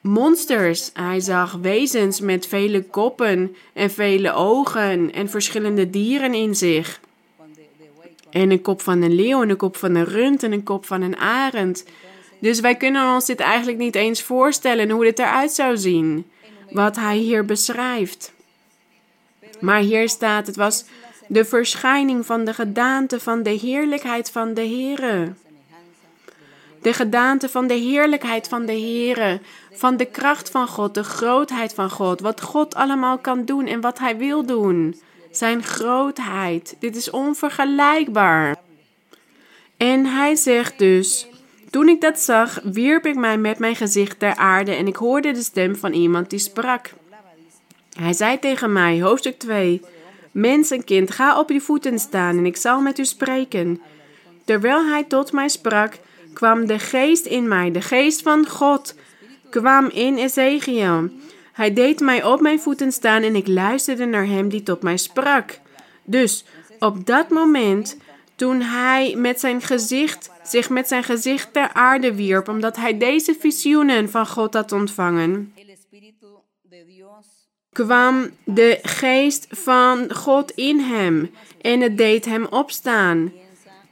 [0.07, 0.91] monsters.
[0.93, 7.01] Hij zag wezens met vele koppen en vele ogen en verschillende dieren in zich.
[8.31, 10.87] En een kop van een leeuw, en een kop van een rund en een kop
[10.87, 11.85] van een arend.
[12.39, 16.27] Dus wij kunnen ons dit eigenlijk niet eens voorstellen hoe dit eruit zou zien.
[16.71, 18.33] Wat hij hier beschrijft.
[19.61, 20.85] Maar hier staat: het was
[21.29, 25.33] de verschijning van de gedaante van de heerlijkheid van de Heere.
[26.83, 29.41] De gedaante van de heerlijkheid van de Heere,
[29.77, 33.81] van de kracht van God, de grootheid van God, wat God allemaal kan doen en
[33.81, 35.01] wat Hij wil doen.
[35.31, 38.57] Zijn grootheid, dit is onvergelijkbaar.
[39.77, 41.27] En Hij zegt dus:
[41.71, 45.33] Toen ik dat zag, wierp ik mij met mijn gezicht ter aarde en ik hoorde
[45.33, 46.93] de stem van iemand die sprak.
[47.99, 49.83] Hij zei tegen mij, hoofdstuk 2,
[50.31, 53.81] Mensenkind, ga op je voeten staan en ik zal met u spreken.
[54.45, 55.99] Terwijl hij tot mij sprak,
[56.33, 58.95] kwam de geest in mij, de geest van God,
[59.51, 61.09] kwam in Ezekiel.
[61.53, 64.97] Hij deed mij op mijn voeten staan en ik luisterde naar hem die tot mij
[64.97, 65.61] sprak.
[66.05, 66.45] Dus
[66.79, 67.97] op dat moment,
[68.35, 73.37] toen hij met zijn gezicht, zich met zijn gezicht ter aarde wierp, omdat hij deze
[73.39, 75.55] visioenen van God had ontvangen,
[77.73, 81.31] kwam de geest van God in hem
[81.61, 83.33] en het deed hem opstaan.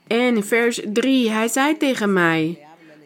[0.07, 2.64] En vers 3, hij zei tegen mij: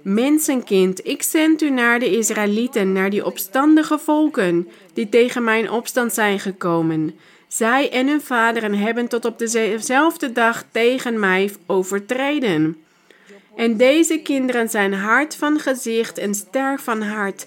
[0.08, 6.12] Mensenkind, ik zend u naar de Israëlieten, naar die opstandige volken die tegen mijn opstand
[6.12, 7.18] zijn gekomen.
[7.48, 12.76] Zij en hun vaderen hebben tot op dezelfde dag tegen mij overtreden.
[13.56, 17.46] En deze kinderen zijn hard van gezicht en sterk van hart.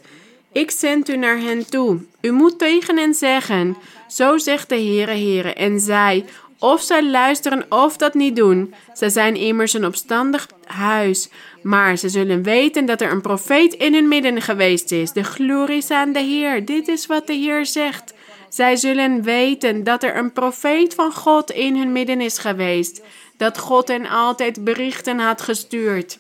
[0.52, 2.00] Ik zend u naar hen toe.
[2.22, 5.54] U moet tegen hen zeggen: Zo zegt de Heere, Heere.
[5.54, 6.26] En zij,
[6.60, 8.74] of zij luisteren of dat niet doen.
[8.94, 11.30] Zij zijn immers een opstandig huis.
[11.62, 15.12] Maar ze zullen weten dat er een profeet in hun midden geweest is.
[15.12, 16.66] De glorie is aan de Heer.
[16.66, 18.14] Dit is wat de Heer zegt.
[18.50, 23.02] Zij zullen weten dat er een profeet van God in hun midden is geweest.
[23.38, 26.20] Dat God hen altijd berichten had gestuurd.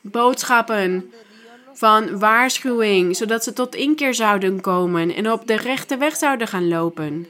[0.00, 1.12] Boodschappen
[1.72, 6.68] van waarschuwing, zodat ze tot inkeer zouden komen en op de rechte weg zouden gaan
[6.68, 7.26] lopen.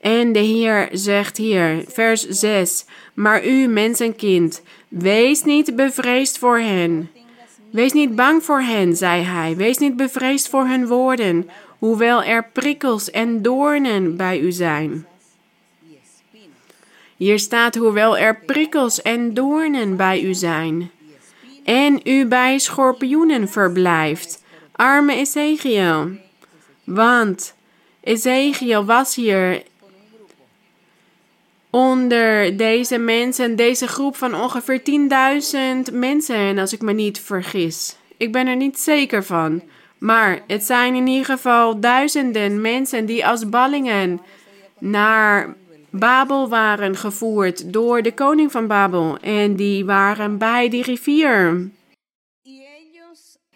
[0.00, 2.84] En de Heer zegt hier, vers 6,
[3.14, 7.10] maar u, mensenkind, wees niet bevreesd voor hen.
[7.70, 12.48] Wees niet bang voor hen, zei hij, wees niet bevreesd voor hun woorden, hoewel er
[12.52, 15.06] prikkels en doornen bij u zijn.
[17.16, 20.90] Hier staat, hoewel er prikkels en doornen bij u zijn
[21.64, 24.42] en u bij schorpioenen verblijft.
[24.72, 26.10] Arme Ezekiel.
[26.84, 27.54] Want
[28.00, 29.62] Ezekiel was hier
[31.70, 34.80] onder deze mensen, deze groep van ongeveer
[35.88, 37.96] 10.000 mensen, als ik me niet vergis.
[38.16, 39.62] Ik ben er niet zeker van.
[39.98, 44.20] Maar het zijn in ieder geval duizenden mensen die als ballingen
[44.78, 45.54] naar
[45.90, 49.18] Babel waren gevoerd door de koning van Babel.
[49.18, 51.70] En die waren bij die rivier.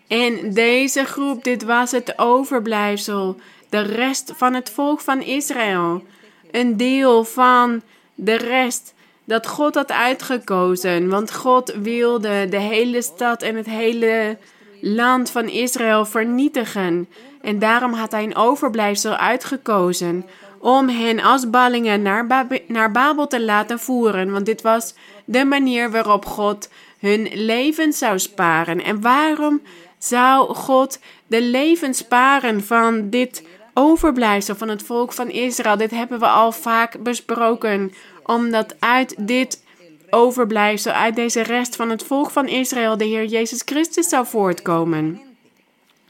[0.08, 3.36] En deze groep, dit was het overblijfsel,
[3.68, 6.02] de rest van het volk van Israël.
[6.50, 7.82] Een deel van
[8.14, 11.08] de rest dat God had uitgekozen.
[11.08, 14.38] Want God wilde de hele stad en het hele
[14.80, 17.08] land van Israël vernietigen.
[17.40, 20.24] En daarom had hij een overblijfsel uitgekozen
[20.58, 24.32] om hen als ballingen naar, naar Babel te laten voeren.
[24.32, 28.84] Want dit was de manier waarop God hun leven zou sparen.
[28.84, 29.62] En waarom
[29.98, 33.42] zou God de leven sparen van dit
[33.74, 35.76] overblijfsel van het volk van Israël?
[35.76, 37.92] Dit hebben we al vaak besproken.
[38.24, 39.62] Omdat uit dit
[40.10, 45.20] overblijfsel, uit deze rest van het volk van Israël, de Heer Jezus Christus zou voortkomen.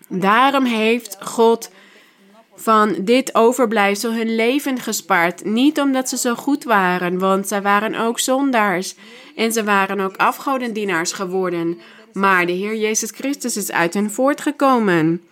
[0.09, 1.71] Daarom heeft God
[2.57, 5.45] van dit overblijfsel hun leven gespaard.
[5.45, 8.95] Niet omdat ze zo goed waren, want zij waren ook zondaars.
[9.37, 11.79] En ze waren ook afgodendienaars geworden.
[12.13, 15.23] Maar de Heer Jezus Christus is uit hen voortgekomen.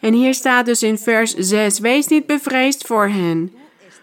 [0.00, 3.52] En hier staat dus in vers 6: Wees niet bevreesd voor hen,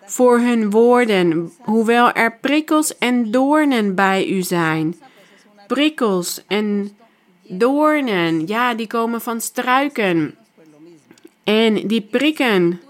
[0.05, 4.95] voor hun woorden, hoewel er prikkels en doornen bij u zijn.
[5.67, 6.97] Prikkels en
[7.47, 10.35] doornen, ja, die komen van struiken.
[11.43, 12.81] En die prikken.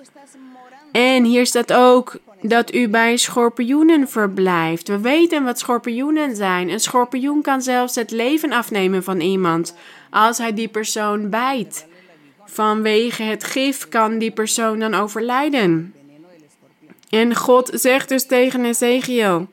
[0.91, 4.87] En hier staat ook dat u bij schorpioenen verblijft.
[4.87, 6.69] We weten wat schorpioenen zijn.
[6.69, 9.75] Een schorpioen kan zelfs het leven afnemen van iemand
[10.09, 11.87] als hij die persoon bijt.
[12.55, 15.93] Vanwege het gif kan die persoon dan overlijden.
[17.09, 19.47] En God zegt dus tegen Ezekiel: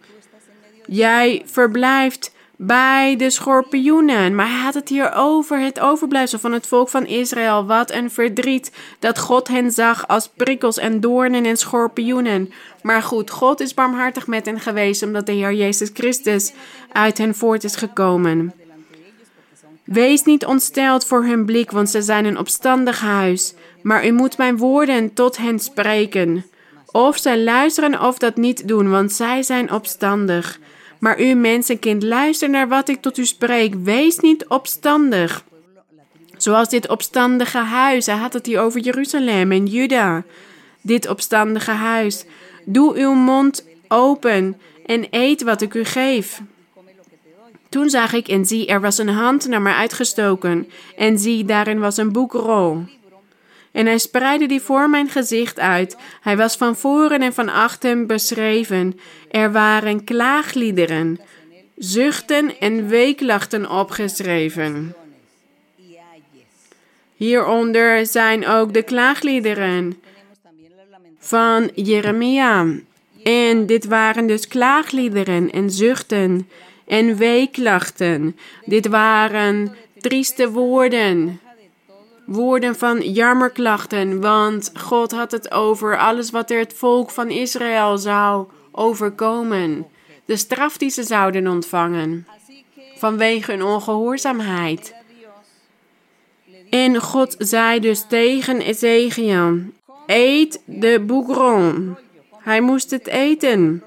[0.86, 4.34] Jij verblijft bij de schorpioenen.
[4.34, 7.66] Maar hij had het hier over het overblijfsel van het volk van Israël.
[7.66, 12.53] Wat een verdriet dat God hen zag als prikkels en doornen en schorpioenen.
[12.82, 16.53] Maar goed, God is barmhartig met hen geweest omdat de Heer Jezus Christus
[16.92, 18.61] uit hen voort is gekomen.
[19.85, 23.55] Wees niet ontsteld voor hun blik, want ze zijn een opstandig huis.
[23.83, 26.45] Maar u moet mijn woorden tot hen spreken.
[26.91, 30.59] Of zij luisteren of dat niet doen, want zij zijn opstandig.
[30.99, 33.74] Maar u mensenkind, luister naar wat ik tot u spreek.
[33.74, 35.45] Wees niet opstandig.
[36.37, 38.07] Zoals dit opstandige huis.
[38.07, 40.24] Hij had het hier over Jeruzalem en Juda.
[40.80, 42.24] Dit opstandige huis.
[42.64, 46.43] Doe uw mond open en eet wat ik u geef.
[47.72, 50.68] Toen zag ik en zie, er was een hand naar mij uitgestoken.
[50.96, 52.84] En zie, daarin was een boekrol.
[53.70, 55.96] En hij spreidde die voor mijn gezicht uit.
[56.20, 59.00] Hij was van voren en van achteren beschreven.
[59.30, 61.20] Er waren klaagliederen,
[61.76, 64.94] zuchten en weeklachten opgeschreven.
[67.16, 70.02] Hieronder zijn ook de klaagliederen
[71.18, 72.66] van Jeremia.
[73.22, 76.48] En dit waren dus klaagliederen en zuchten
[76.93, 78.36] en weeklachten.
[78.64, 81.40] Dit waren trieste woorden
[82.24, 87.99] woorden van jammerklachten, want God had het over alles wat er het volk van Israël
[87.99, 89.86] zou overkomen.
[90.24, 92.26] De straf die ze zouden ontvangen
[92.97, 94.95] vanwege hun ongehoorzaamheid.
[96.70, 99.59] En God zei dus tegen Ezekiel:
[100.07, 101.97] Eet de boegron.
[102.38, 103.82] Hij moest het eten.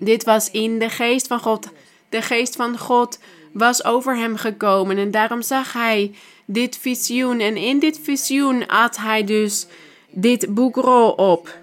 [0.00, 1.68] Dit was in de geest van God.
[2.08, 3.18] De geest van God
[3.52, 7.40] was over hem gekomen en daarom zag hij dit visioen.
[7.40, 9.66] En in dit visioen at hij dus
[10.10, 11.58] dit boekrol op.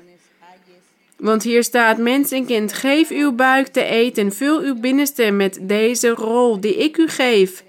[1.15, 6.61] Want hier staat: Mensenkind, geef uw buik te eten, vul uw binnenste met deze rol
[6.61, 7.63] die ik u geef.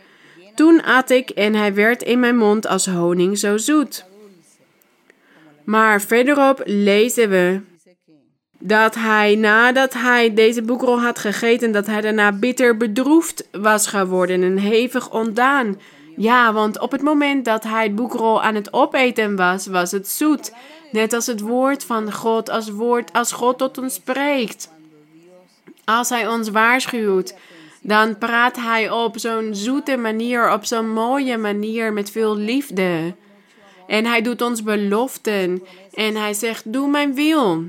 [0.55, 4.05] Toen at ik en hij werd in mijn mond als honing zo zoet.
[5.65, 7.61] Maar verderop lezen we
[8.59, 14.43] dat hij nadat hij deze boekrol had gegeten, dat hij daarna bitter bedroefd was geworden
[14.43, 15.81] en hevig ontdaan.
[16.17, 20.09] Ja, want op het moment dat hij het boekrol aan het opeten was, was het
[20.09, 20.53] zoet.
[20.93, 24.71] Net als het woord van God, als, woord, als God tot ons spreekt.
[25.85, 27.35] Als hij ons waarschuwt,
[27.83, 33.15] dan praat hij op zo'n zoete manier, op zo'n mooie manier, met veel liefde.
[33.87, 35.63] En hij doet ons beloften.
[35.93, 37.65] En hij zegt: Doe mijn wil.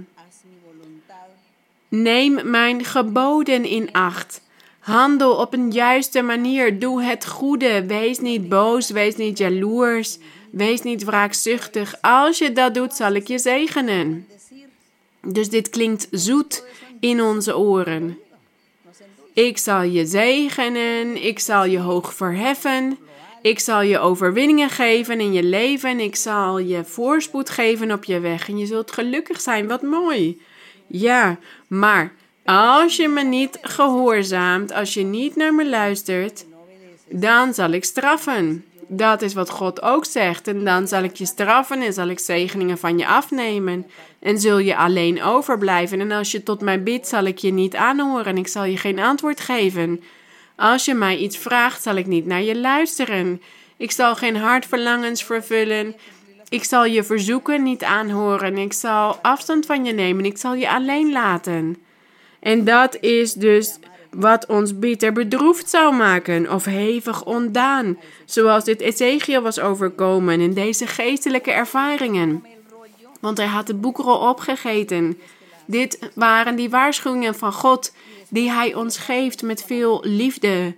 [1.90, 4.42] Neem mijn geboden in acht.
[4.80, 6.80] Handel op een juiste manier.
[6.80, 7.86] Doe het goede.
[7.86, 8.90] Wees niet boos.
[8.90, 10.18] Wees niet jaloers.
[10.52, 11.96] Wees niet wraakzuchtig.
[12.02, 14.28] Als je dat doet, zal ik je zegenen.
[15.22, 16.64] Dus dit klinkt zoet
[17.00, 18.18] in onze oren.
[19.34, 21.24] Ik zal je zegenen.
[21.24, 22.98] Ik zal je hoog verheffen.
[23.42, 26.00] Ik zal je overwinningen geven in je leven.
[26.00, 28.50] Ik zal je voorspoed geven op je weg.
[28.50, 29.68] En je zult gelukkig zijn.
[29.68, 30.42] Wat mooi.
[30.90, 31.38] Ja,
[31.68, 32.12] maar
[32.46, 36.46] als je me niet gehoorzaamt, als je niet naar me luistert,
[37.10, 38.66] dan zal ik straffen.
[38.88, 40.48] Dat is wat God ook zegt.
[40.48, 43.86] En dan zal ik je straffen en zal ik zegeningen van je afnemen.
[44.20, 46.00] En zul je alleen overblijven.
[46.00, 48.78] En als je tot mij bidt, zal ik je niet aanhoren en ik zal je
[48.78, 50.04] geen antwoord geven.
[50.56, 53.42] Als je mij iets vraagt, zal ik niet naar je luisteren.
[53.78, 55.96] Ik zal geen hartverlangens vervullen.
[56.50, 58.58] Ik zal je verzoeken niet aanhoren.
[58.58, 60.26] Ik zal afstand van je nemen.
[60.26, 61.78] Ik zal je alleen laten.
[62.40, 63.80] En dat is dus
[64.12, 70.54] wat ons bitter bedroefd zou maken of hevig ontdaan, zoals dit Ezekiel was overkomen in
[70.54, 72.44] deze geestelijke ervaringen.
[73.20, 75.20] Want hij had de boekrol opgegeten.
[75.66, 77.94] Dit waren die waarschuwingen van God
[78.30, 80.76] die hij ons geeft met veel liefde.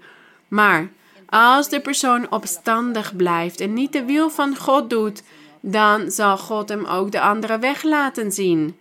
[0.47, 0.89] Maar
[1.29, 5.23] als de persoon opstandig blijft en niet de wil van God doet,
[5.61, 8.75] dan zal God hem ook de andere weg laten zien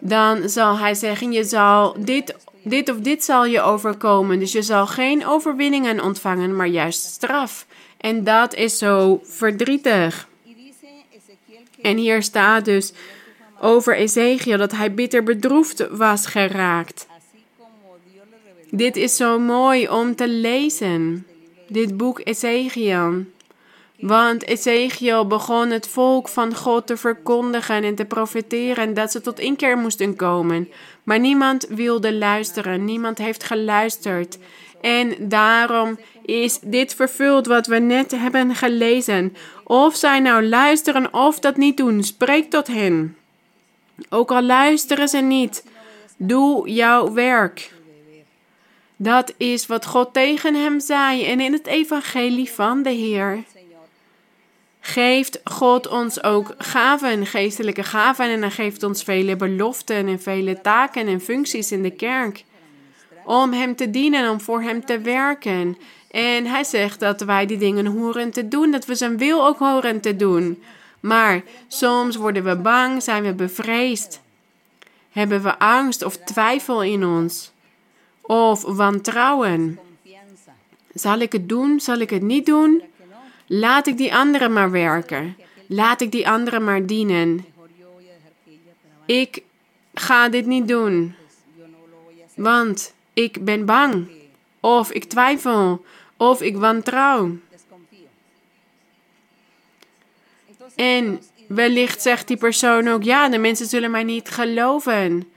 [0.00, 4.38] dan zal hij zeggen: Je zal dit, dit of dit zal je overkomen.
[4.38, 7.66] Dus je zal geen overwinningen ontvangen, maar juist straf.
[7.96, 10.28] En dat is zo verdrietig.
[11.82, 12.92] En hier staat dus
[13.60, 17.06] over Ezekiel dat hij bitter bedroefd was geraakt.
[18.70, 21.26] Dit is zo mooi om te lezen.
[21.68, 23.24] Dit boek Ezekiel.
[24.00, 29.38] Want Ezekiel begon het volk van God te verkondigen en te profeteren dat ze tot
[29.38, 30.68] inkeer moesten komen.
[31.02, 34.38] Maar niemand wilde luisteren, niemand heeft geluisterd.
[34.80, 39.36] En daarom is dit vervuld wat we net hebben gelezen.
[39.64, 43.16] Of zij nou luisteren of dat niet doen, spreek tot hen.
[44.08, 45.64] Ook al luisteren ze niet,
[46.16, 47.72] doe jouw werk.
[48.96, 51.24] Dat is wat God tegen hem zei.
[51.24, 53.44] En in het evangelie van de Heer
[54.90, 58.24] geeft God ons ook gaven, geestelijke gaven.
[58.24, 62.44] En hij geeft ons vele beloften en vele taken en functies in de kerk.
[63.24, 65.78] Om hem te dienen, om voor hem te werken.
[66.10, 69.58] En hij zegt dat wij die dingen horen te doen, dat we zijn wil ook
[69.58, 70.62] horen te doen.
[71.00, 74.20] Maar soms worden we bang, zijn we bevreesd.
[75.10, 77.52] Hebben we angst of twijfel in ons?
[78.20, 79.78] Of wantrouwen?
[80.94, 81.80] Zal ik het doen?
[81.80, 82.82] Zal ik het niet doen?
[83.52, 85.36] Laat ik die anderen maar werken.
[85.66, 87.44] Laat ik die anderen maar dienen.
[89.06, 89.42] Ik
[89.94, 91.14] ga dit niet doen.
[92.34, 94.08] Want ik ben bang.
[94.60, 95.84] Of ik twijfel.
[96.16, 97.36] Of ik wantrouw.
[100.74, 105.30] En wellicht zegt die persoon ook: ja, de mensen zullen mij niet geloven.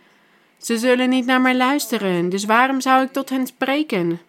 [0.57, 2.29] Ze zullen niet naar mij luisteren.
[2.29, 4.19] Dus waarom zou ik tot hen spreken?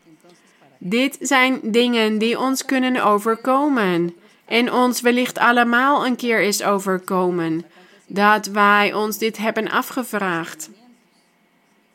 [0.86, 4.14] Dit zijn dingen die ons kunnen overkomen.
[4.44, 7.64] En ons wellicht allemaal een keer is overkomen.
[8.06, 10.70] Dat wij ons dit hebben afgevraagd.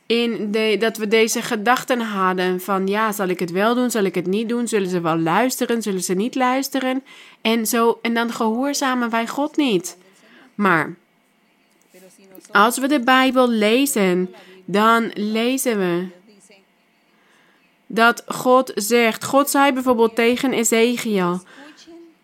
[0.05, 4.03] In de, dat we deze gedachten hadden van ja, zal ik het wel doen, zal
[4.03, 7.03] ik het niet doen, zullen ze wel luisteren, zullen ze niet luisteren.
[7.41, 9.97] En, zo, en dan gehoorzamen wij God niet.
[10.55, 10.95] Maar
[12.51, 14.35] als we de Bijbel lezen,
[14.65, 16.17] dan lezen we
[17.91, 19.23] dat God zegt.
[19.23, 21.41] God zei bijvoorbeeld tegen Ezekiel: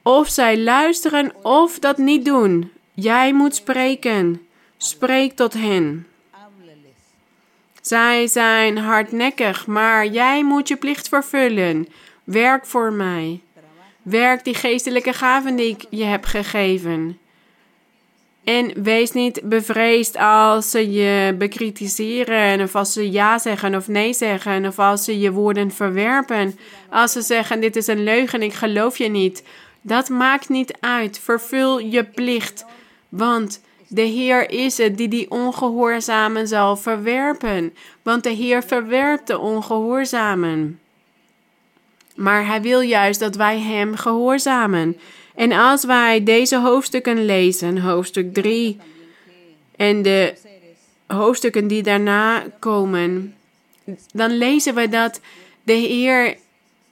[0.01, 2.71] Of zij luisteren of dat niet doen.
[2.93, 4.47] Jij moet spreken.
[4.77, 6.07] Spreek tot hen.
[7.81, 11.87] Zij zijn hardnekkig, maar jij moet je plicht vervullen.
[12.23, 13.41] Werk voor mij.
[14.01, 17.19] Werk die geestelijke gaven die ik je heb gegeven.
[18.45, 24.13] En wees niet bevreesd als ze je bekritiseren, of als ze ja zeggen of nee
[24.13, 26.57] zeggen, of als ze je woorden verwerpen.
[26.89, 29.43] Als ze zeggen: Dit is een leugen, ik geloof je niet.
[29.81, 31.19] Dat maakt niet uit.
[31.19, 32.65] Vervul je plicht.
[33.09, 37.73] Want de Heer is het die die ongehoorzamen zal verwerpen.
[38.01, 40.79] Want de Heer verwerpt de ongehoorzamen.
[42.15, 44.97] Maar Hij wil juist dat wij Hem gehoorzamen.
[45.35, 48.77] En als wij deze hoofdstukken lezen, hoofdstuk 3
[49.75, 50.33] en de
[51.07, 53.35] hoofdstukken die daarna komen,
[54.13, 55.19] dan lezen we dat
[55.63, 56.37] de Heer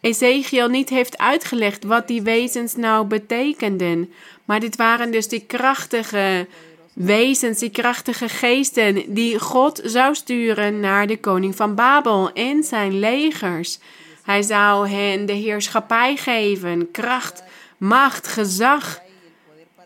[0.02, 4.14] Ezekiel niet heeft uitgelegd wat die wezens nou betekenden.
[4.46, 6.48] Maar dit waren dus die krachtige
[6.94, 13.00] wezens, die krachtige geesten die God zou sturen naar de koning van Babel en zijn
[13.00, 13.80] legers.
[14.24, 17.44] Hij zou hen de heerschappij geven, kracht,
[17.84, 19.02] macht, gezag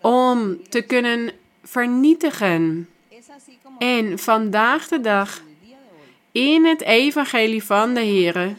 [0.02, 1.32] om te kunnen
[1.64, 2.90] vernietigen.
[3.78, 5.42] En vandaag de dag,
[6.32, 8.56] in het evangelie van de Heer,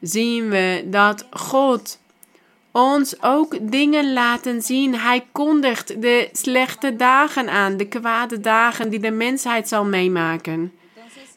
[0.00, 1.98] zien we dat God
[2.70, 4.94] ons ook dingen laten zien.
[4.94, 10.72] Hij kondigt de slechte dagen aan, de kwade dagen die de mensheid zal meemaken.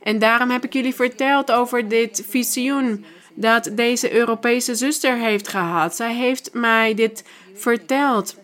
[0.03, 3.05] En daarom heb ik jullie verteld over dit visioen
[3.35, 5.95] dat deze Europese zuster heeft gehad.
[5.95, 7.23] Zij heeft mij dit
[7.53, 8.35] verteld.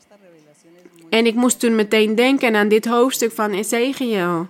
[1.10, 4.48] En ik moest toen meteen denken aan dit hoofdstuk van Ezekiel.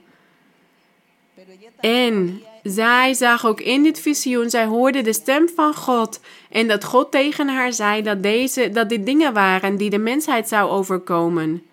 [1.79, 6.19] En zij zag ook in dit visioen, zij hoorde de stem van God.
[6.49, 10.47] En dat God tegen haar zei dat, deze, dat dit dingen waren die de mensheid
[10.47, 11.63] zou overkomen.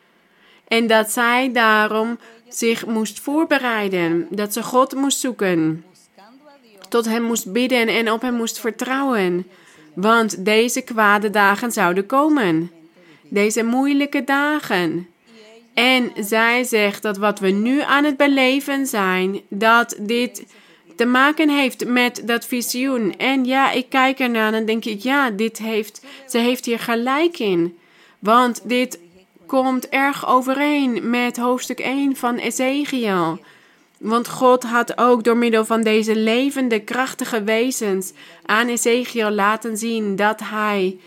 [0.69, 5.85] En dat zij daarom zich moest voorbereiden, dat ze God moest zoeken
[6.89, 9.47] tot hem moest bidden en op hem moest vertrouwen.
[9.95, 12.71] Want deze kwade dagen zouden komen.
[13.23, 15.09] Deze moeilijke dagen.
[15.75, 20.45] En zij zegt dat wat we nu aan het beleven zijn, dat dit
[20.97, 23.17] te maken heeft met dat visioen.
[23.17, 27.39] En ja, ik kijk ernaar en denk ik, ja, dit heeft, ze heeft hier gelijk
[27.39, 27.79] in.
[28.19, 28.99] Want dit
[29.47, 33.39] komt erg overeen met hoofdstuk 1 van Ezekiel.
[33.99, 38.13] Want God had ook door middel van deze levende, krachtige wezens
[38.47, 40.99] aan Ezekiel laten zien dat hij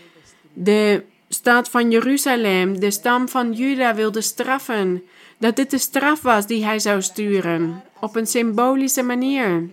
[0.52, 5.02] de stad van Jeruzalem, de stam van Juda, wilde straffen.
[5.38, 9.68] Dat dit de straf was die hij zou sturen, op een symbolische manier,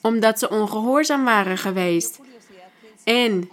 [0.00, 2.20] omdat ze ongehoorzaam waren geweest.
[3.04, 3.50] En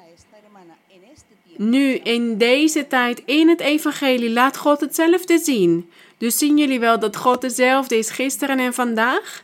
[1.58, 5.90] nu in deze tijd in het evangelie laat God hetzelfde zien.
[6.18, 9.44] Dus zien jullie wel dat God dezelfde is gisteren en vandaag?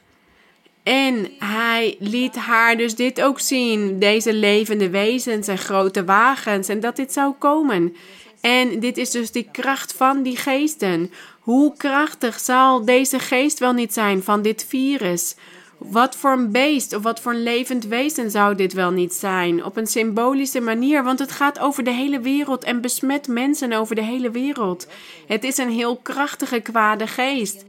[0.84, 6.80] En hij liet haar dus dit ook zien, deze levende wezens en grote wagens, en
[6.80, 7.95] dat dit zou komen.
[8.41, 11.11] En dit is dus die kracht van die geesten.
[11.39, 15.36] Hoe krachtig zal deze geest wel niet zijn van dit virus?
[15.80, 19.65] Wat voor een beest of wat voor een levend wezen zou dit wel niet zijn?
[19.65, 23.95] Op een symbolische manier, want het gaat over de hele wereld en besmet mensen over
[23.95, 24.88] de hele wereld.
[25.27, 27.65] Het is een heel krachtige kwade geest.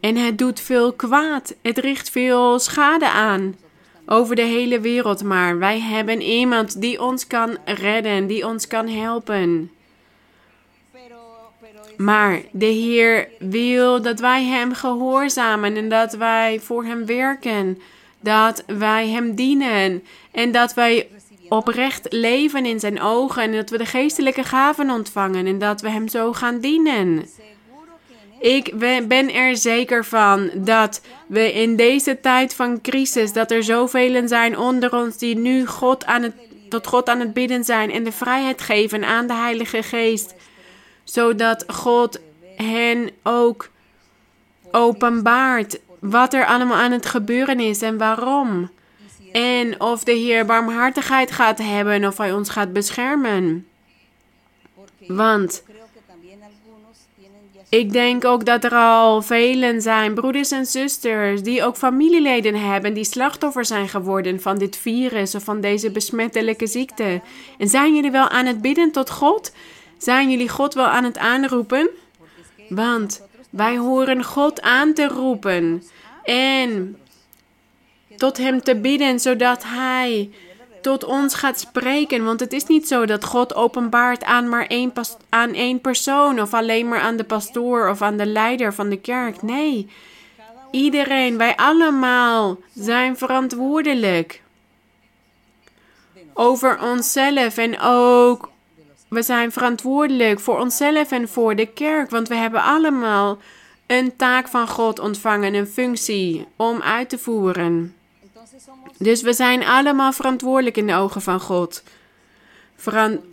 [0.00, 1.54] En het doet veel kwaad.
[1.62, 3.56] Het richt veel schade aan.
[4.06, 5.58] Over de hele wereld maar.
[5.58, 9.70] Wij hebben iemand die ons kan redden, die ons kan helpen.
[11.96, 17.78] Maar de Heer wil dat wij Hem gehoorzamen en dat wij voor Hem werken.
[18.20, 21.08] Dat wij Hem dienen en dat wij
[21.48, 25.90] oprecht leven in Zijn ogen en dat we de geestelijke gaven ontvangen en dat we
[25.90, 27.24] Hem zo gaan dienen.
[28.42, 28.78] Ik
[29.08, 34.58] ben er zeker van dat we in deze tijd van crisis, dat er zoveel zijn
[34.58, 36.34] onder ons die nu God aan het,
[36.68, 40.34] tot God aan het bidden zijn en de vrijheid geven aan de Heilige Geest,
[41.04, 42.20] zodat God
[42.56, 43.70] hen ook
[44.70, 48.70] openbaart wat er allemaal aan het gebeuren is en waarom.
[49.32, 53.66] En of de Heer barmhartigheid gaat hebben of Hij ons gaat beschermen.
[55.06, 55.62] Want
[57.68, 62.94] ik denk ook dat er al velen zijn, broeders en zusters, die ook familieleden hebben
[62.94, 67.20] die slachtoffer zijn geworden van dit virus of van deze besmettelijke ziekte.
[67.58, 69.52] En zijn jullie wel aan het bidden tot God?
[70.02, 71.90] Zijn jullie God wel aan het aanroepen?
[72.68, 75.82] Want wij horen God aan te roepen
[76.22, 76.98] en
[78.16, 80.30] tot Hem te bidden, zodat Hij
[80.80, 82.24] tot ons gaat spreken.
[82.24, 84.92] Want het is niet zo dat God openbaart aan maar één,
[85.28, 89.00] aan één persoon of alleen maar aan de pastoor of aan de leider van de
[89.00, 89.42] kerk.
[89.42, 89.88] Nee,
[90.70, 94.42] iedereen, wij allemaal zijn verantwoordelijk
[96.34, 98.51] over onszelf en ook
[99.12, 103.38] we zijn verantwoordelijk voor onszelf en voor de kerk, want we hebben allemaal
[103.86, 107.94] een taak van God ontvangen, een functie om uit te voeren.
[108.98, 111.82] Dus we zijn allemaal verantwoordelijk in de ogen van God.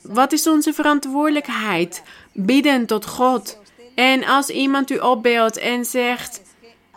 [0.02, 2.04] Wat is onze verantwoordelijkheid?
[2.34, 3.58] Bidden tot God.
[3.96, 6.42] En als iemand u opbeeldt en zegt: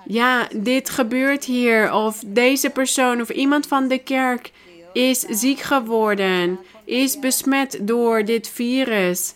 [0.05, 4.51] Ja, dit gebeurt hier, of deze persoon of iemand van de kerk
[4.93, 9.34] is ziek geworden, is besmet door dit virus.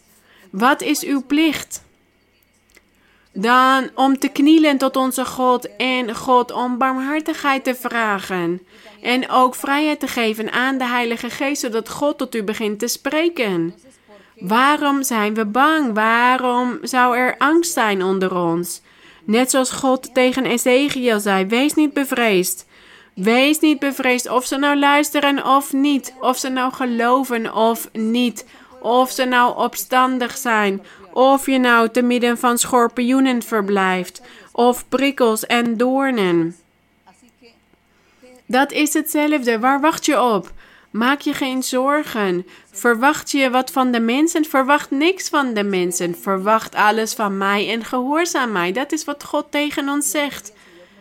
[0.50, 1.84] Wat is uw plicht?
[3.32, 8.60] Dan om te knielen tot onze God en God om barmhartigheid te vragen.
[9.02, 12.86] En ook vrijheid te geven aan de Heilige Geest, zodat God tot u begint te
[12.86, 13.74] spreken.
[14.38, 15.94] Waarom zijn we bang?
[15.94, 18.80] Waarom zou er angst zijn onder ons?
[19.24, 22.66] Net zoals God tegen Ezekiel zei: Wees niet bevreesd.
[23.16, 26.14] Wees niet bevreesd of ze nou luisteren of niet.
[26.20, 28.46] Of ze nou geloven of niet.
[28.80, 30.82] Of ze nou opstandig zijn.
[31.12, 34.22] Of je nou te midden van schorpioenen verblijft.
[34.52, 36.56] Of prikkels en doornen.
[38.46, 39.58] Dat is hetzelfde.
[39.58, 40.52] Waar wacht je op?
[40.90, 42.46] Maak je geen zorgen.
[42.72, 44.44] Verwacht je wat van de mensen?
[44.44, 46.16] Verwacht niks van de mensen.
[46.16, 48.72] Verwacht alles van mij en gehoorzaam mij.
[48.72, 50.52] Dat is wat God tegen ons zegt.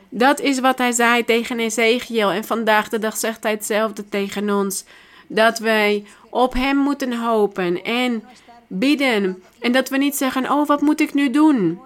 [0.09, 2.31] Dat is wat hij zei tegen Ezekiel.
[2.31, 4.83] En vandaag de dag zegt hij hetzelfde tegen ons.
[5.27, 8.23] Dat wij op hem moeten hopen en
[8.67, 9.43] bidden.
[9.59, 11.79] En dat we niet zeggen: Oh, wat moet ik nu doen?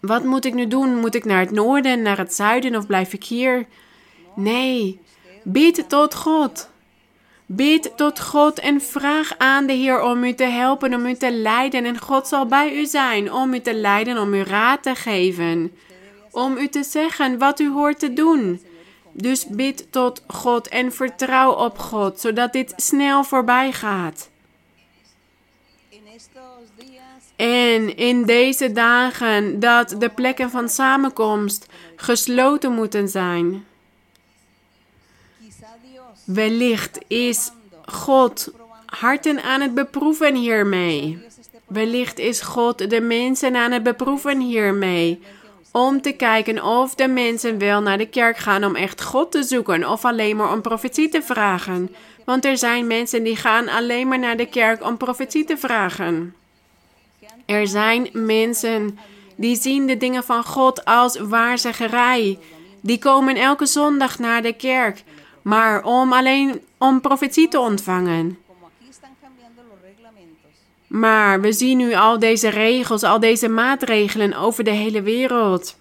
[0.00, 1.00] Wat moet ik nu doen?
[1.00, 3.66] Moet ik naar het noorden, naar het zuiden of blijf ik hier?
[4.34, 5.00] Nee,
[5.42, 6.68] bid tot God.
[7.46, 11.32] Bid tot God en vraag aan de Heer om u te helpen, om u te
[11.32, 11.84] leiden.
[11.84, 15.72] En God zal bij u zijn om u te leiden, om u raad te geven.
[16.34, 18.62] Om u te zeggen wat u hoort te doen.
[19.12, 24.28] Dus bid tot God en vertrouw op God, zodat dit snel voorbij gaat.
[27.36, 31.66] En in deze dagen dat de plekken van samenkomst
[31.96, 33.64] gesloten moeten zijn.
[36.24, 37.50] Wellicht is
[37.84, 38.50] God
[38.86, 41.18] harten aan het beproeven hiermee.
[41.66, 45.22] Wellicht is God de mensen aan het beproeven hiermee.
[45.76, 49.42] Om te kijken of de mensen wel naar de kerk gaan om echt God te
[49.42, 51.94] zoeken of alleen maar om profetie te vragen.
[52.24, 56.34] Want er zijn mensen die gaan alleen maar naar de kerk om profetie te vragen.
[57.46, 58.98] Er zijn mensen
[59.36, 62.38] die zien de dingen van God als waarzeggerij.
[62.80, 65.02] Die komen elke zondag naar de kerk
[65.44, 68.38] maar om alleen om profetie te ontvangen.
[70.94, 75.76] Maar we zien nu al deze regels, al deze maatregelen over de hele wereld.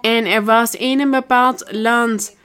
[0.00, 2.36] En er was in een bepaald land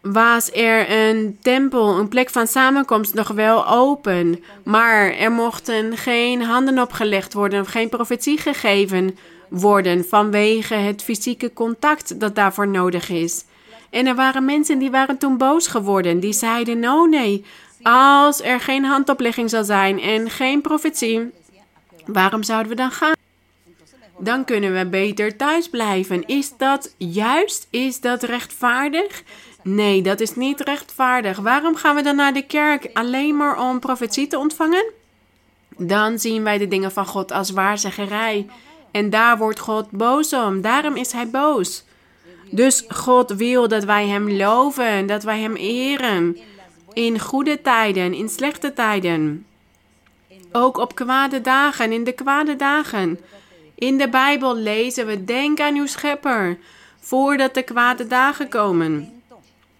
[0.00, 4.44] was er een tempel, een plek van samenkomst nog wel open.
[4.64, 9.18] Maar er mochten geen handen opgelegd worden of geen profetie gegeven
[9.48, 13.44] worden vanwege het fysieke contact dat daarvoor nodig is.
[13.90, 16.20] En er waren mensen die waren toen boos geworden.
[16.20, 17.44] Die zeiden: Oh nee,
[17.82, 21.30] als er geen handoplegging zal zijn en geen profetie,
[22.06, 23.14] waarom zouden we dan gaan?
[24.18, 26.26] Dan kunnen we beter thuis blijven.
[26.26, 27.66] Is dat juist?
[27.70, 29.22] Is dat rechtvaardig?
[29.62, 31.38] Nee, dat is niet rechtvaardig.
[31.38, 32.90] Waarom gaan we dan naar de kerk?
[32.92, 34.84] Alleen maar om profetie te ontvangen?
[35.76, 38.46] Dan zien wij de dingen van God als waarzeggerij.
[38.90, 40.60] En daar wordt God boos om.
[40.60, 41.84] Daarom is hij boos.
[42.50, 46.36] Dus God wil dat wij Hem loven, dat wij Hem eren.
[46.92, 49.46] In goede tijden, in slechte tijden.
[50.52, 53.20] Ook op kwade dagen, in de kwade dagen.
[53.74, 56.58] In de Bijbel lezen we: Denk aan uw schepper,
[57.00, 59.22] voordat de kwade dagen komen.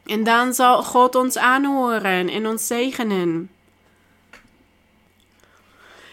[0.06, 3.50] En dan zal God ons aanhoren en ons zegenen.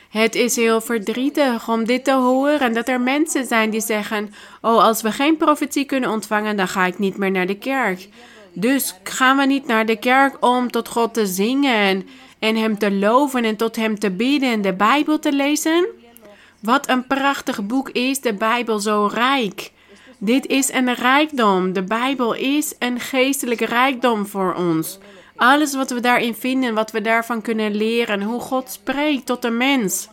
[0.10, 2.74] Het is heel verdrietig om dit te horen.
[2.74, 6.86] Dat er mensen zijn die zeggen: Oh, als we geen profetie kunnen ontvangen, dan ga
[6.86, 8.10] ik niet meer naar de kerk.
[8.60, 12.08] Dus gaan we niet naar de kerk om tot God te zingen
[12.40, 15.88] en Hem te loven en tot Hem te bidden en de Bijbel te lezen?
[16.60, 19.72] Wat een prachtig boek is de Bijbel zo rijk.
[20.18, 21.74] Dit is een rijkdom.
[21.74, 24.98] De Bijbel is een geestelijke rijkdom voor ons.
[25.36, 29.50] Alles wat we daarin vinden, wat we daarvan kunnen leren, hoe God spreekt tot de
[29.50, 30.08] mens.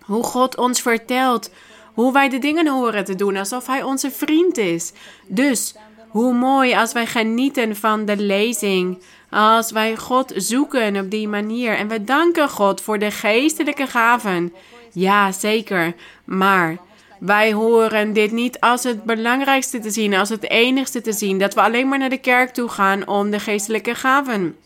[0.00, 1.50] Hoe God ons vertelt
[1.98, 4.92] hoe wij de dingen horen te doen, alsof Hij onze vriend is.
[5.26, 5.74] Dus
[6.18, 8.98] hoe mooi als wij genieten van de lezing,
[9.30, 11.76] als wij God zoeken op die manier.
[11.76, 14.52] En we danken God voor de geestelijke gaven.
[14.92, 15.94] Ja, zeker.
[16.24, 16.76] Maar
[17.20, 21.38] wij horen dit niet als het belangrijkste te zien, als het enigste te zien.
[21.38, 24.56] Dat we alleen maar naar de kerk toe gaan om de geestelijke gaven,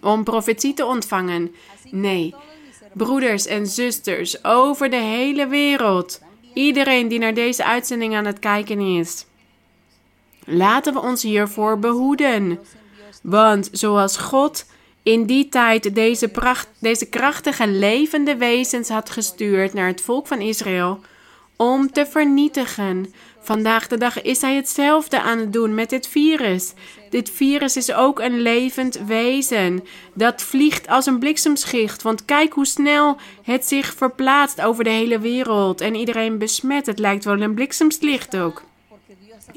[0.00, 1.54] om profetie te ontvangen.
[1.90, 2.34] Nee,
[2.92, 6.20] broeders en zusters over de hele wereld.
[6.54, 9.28] Iedereen die naar deze uitzending aan het kijken is.
[10.50, 12.58] Laten we ons hiervoor behoeden.
[13.22, 14.64] Want zoals God
[15.02, 20.40] in die tijd deze, pracht, deze krachtige levende wezens had gestuurd naar het volk van
[20.40, 21.00] Israël
[21.56, 23.14] om te vernietigen.
[23.40, 26.72] Vandaag de dag is hij hetzelfde aan het doen met dit virus.
[27.10, 29.84] Dit virus is ook een levend wezen.
[30.14, 32.02] Dat vliegt als een bliksemschicht.
[32.02, 35.80] Want kijk hoe snel het zich verplaatst over de hele wereld.
[35.80, 36.86] En iedereen besmet.
[36.86, 38.62] Het lijkt wel een bliksemslicht ook.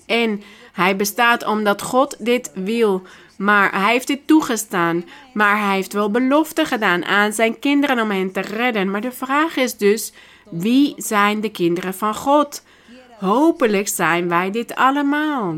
[0.05, 0.43] En
[0.73, 3.01] hij bestaat omdat God dit wil.
[3.37, 5.05] Maar hij heeft dit toegestaan.
[5.33, 8.91] Maar hij heeft wel belofte gedaan aan zijn kinderen om hen te redden.
[8.91, 10.13] Maar de vraag is dus:
[10.49, 12.63] wie zijn de kinderen van God?
[13.19, 15.57] Hopelijk zijn wij dit allemaal.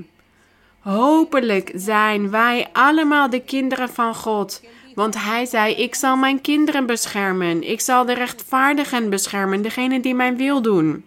[0.79, 4.61] Hopelijk zijn wij allemaal de kinderen van God.
[4.95, 7.69] Want hij zei: Ik zal mijn kinderen beschermen.
[7.69, 11.05] Ik zal de rechtvaardigen beschermen, degene die mijn wil doen.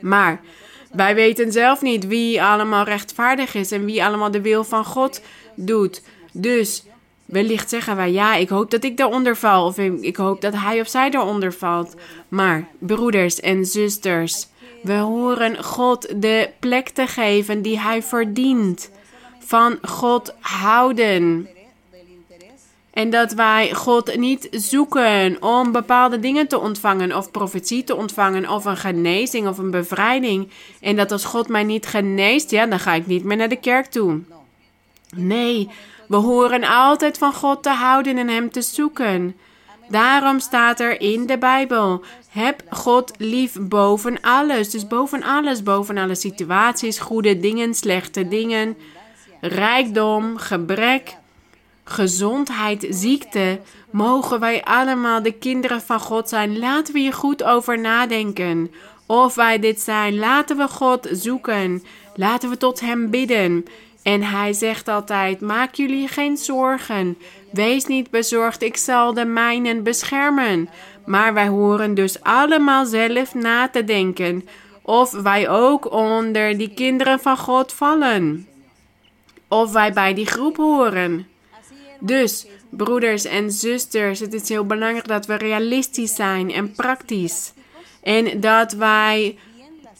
[0.00, 0.40] Maar
[0.96, 5.20] wij weten zelf niet wie allemaal rechtvaardig is en wie allemaal de wil van God
[5.54, 6.02] doet.
[6.32, 6.84] Dus
[7.24, 9.66] wellicht zeggen wij: Ja, ik hoop dat ik daaronder val.
[9.66, 11.94] Of ik hoop dat hij of zij daaronder valt.
[12.28, 14.46] Maar, broeders en zusters.
[14.82, 18.90] We horen God de plek te geven die Hij verdient.
[19.38, 21.48] Van God houden.
[22.94, 28.48] En dat wij God niet zoeken om bepaalde dingen te ontvangen, of profetie te ontvangen,
[28.48, 30.50] of een genezing of een bevrijding.
[30.80, 33.60] En dat als God mij niet geneest, ja, dan ga ik niet meer naar de
[33.60, 34.20] kerk toe.
[35.16, 35.68] Nee,
[36.08, 39.36] we horen altijd van God te houden en Hem te zoeken.
[39.88, 44.70] Daarom staat er in de Bijbel: heb God lief boven alles.
[44.70, 48.76] Dus boven alles, boven alle situaties, goede dingen, slechte dingen,
[49.40, 51.16] rijkdom, gebrek,
[51.84, 53.60] gezondheid, ziekte.
[53.90, 56.58] Mogen wij allemaal de kinderen van God zijn.
[56.58, 58.70] Laten we hier goed over nadenken.
[59.06, 61.82] Of wij dit zijn, laten we God zoeken.
[62.14, 63.64] Laten we tot Hem bidden.
[64.02, 67.18] En Hij zegt altijd: Maak jullie geen zorgen.
[67.52, 70.68] Wees niet bezorgd, ik zal de mijnen beschermen.
[71.06, 74.44] Maar wij horen dus allemaal zelf na te denken
[74.86, 78.48] of wij ook onder die kinderen van God vallen.
[79.48, 81.26] Of wij bij die groep horen.
[82.06, 87.52] Dus, broeders en zusters, het is heel belangrijk dat we realistisch zijn en praktisch.
[88.02, 89.38] En dat wij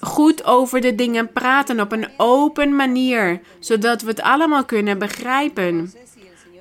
[0.01, 5.93] goed over de dingen praten op een open manier, zodat we het allemaal kunnen begrijpen.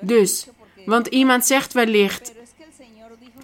[0.00, 0.46] Dus,
[0.86, 2.32] want iemand zegt wellicht: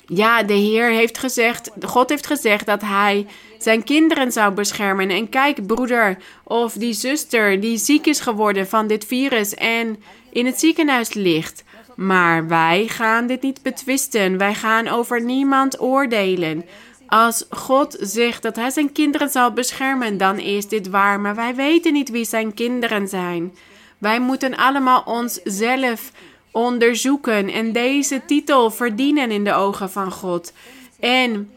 [0.07, 3.27] Ja, de Heer heeft gezegd, God heeft gezegd dat Hij
[3.59, 5.11] zijn kinderen zou beschermen.
[5.11, 10.47] En kijk, broeder of die zuster die ziek is geworden van dit virus en in
[10.47, 11.65] het ziekenhuis ligt.
[12.01, 14.39] Maar wij gaan dit niet betwisten.
[14.39, 16.65] Wij gaan over niemand oordelen.
[17.07, 21.21] Als God zegt dat hij zijn kinderen zal beschermen, dan is dit waar.
[21.21, 23.55] Maar wij weten niet wie zijn kinderen zijn.
[23.99, 26.13] Wij moeten allemaal onszelf
[26.51, 30.53] onderzoeken en deze titel verdienen in de ogen van God.
[31.01, 31.51] En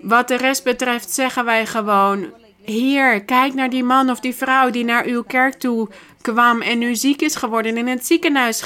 [0.00, 2.32] wat de rest betreft zeggen wij gewoon:
[2.62, 5.88] Heer, kijk naar die man of die vrouw die naar uw kerk toe
[6.20, 8.62] kwam en nu ziek is geworden en in het ziekenhuis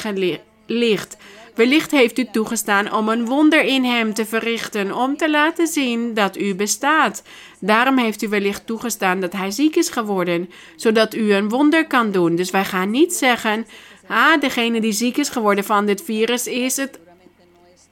[0.71, 1.17] ligt.
[1.55, 6.15] Wellicht heeft u toegestaan om een wonder in hem te verrichten, om te laten zien
[6.15, 7.23] dat u bestaat.
[7.61, 12.11] Daarom heeft u wellicht toegestaan dat hij ziek is geworden, zodat u een wonder kan
[12.11, 12.37] doen.
[12.37, 13.67] Dus wij gaan niet zeggen:
[14.07, 16.99] Ah, degene die ziek is geworden van dit virus is het.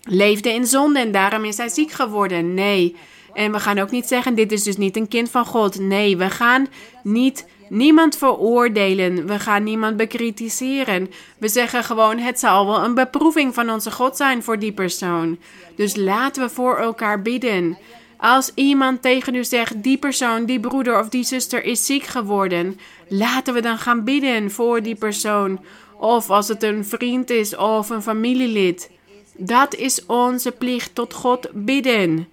[0.02, 2.54] Leefde in zonde en daarom is hij ziek geworden.
[2.54, 2.96] Nee.
[3.32, 5.78] En we gaan ook niet zeggen: dit is dus niet een kind van God.
[5.78, 6.66] Nee, we gaan
[7.02, 9.26] niet niemand veroordelen.
[9.26, 11.10] We gaan niemand bekritiseren.
[11.38, 15.38] We zeggen gewoon: het zal wel een beproeving van onze God zijn voor die persoon.
[15.76, 17.78] Dus laten we voor elkaar bidden.
[18.16, 22.78] Als iemand tegen u zegt: die persoon, die broeder of die zuster is ziek geworden,
[23.08, 25.60] laten we dan gaan bidden voor die persoon.
[25.98, 28.90] Of als het een vriend is of een familielid.
[29.36, 32.28] Dat is onze plicht tot God bidden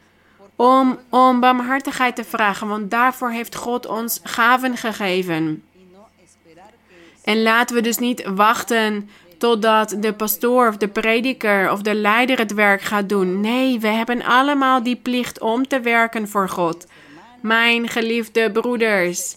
[0.55, 5.63] om om barmhartigheid te vragen, want daarvoor heeft God ons gaven gegeven.
[7.23, 12.37] En laten we dus niet wachten totdat de pastoor of de prediker of de leider
[12.37, 13.41] het werk gaat doen.
[13.41, 16.87] Nee, we hebben allemaal die plicht om te werken voor God.
[17.41, 19.35] Mijn geliefde broeders,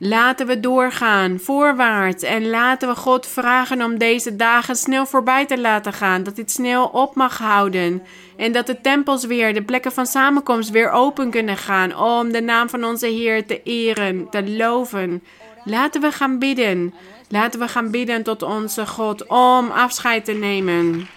[0.00, 2.22] Laten we doorgaan, voorwaarts.
[2.22, 6.22] En laten we God vragen om deze dagen snel voorbij te laten gaan.
[6.22, 8.02] Dat dit snel op mag houden.
[8.38, 11.96] En dat de tempels weer, de plekken van samenkomst weer open kunnen gaan.
[11.96, 15.22] Om de naam van onze Heer te eren, te loven.
[15.64, 16.94] Laten we gaan bidden.
[17.28, 21.08] Laten we gaan bidden tot onze God om afscheid te nemen.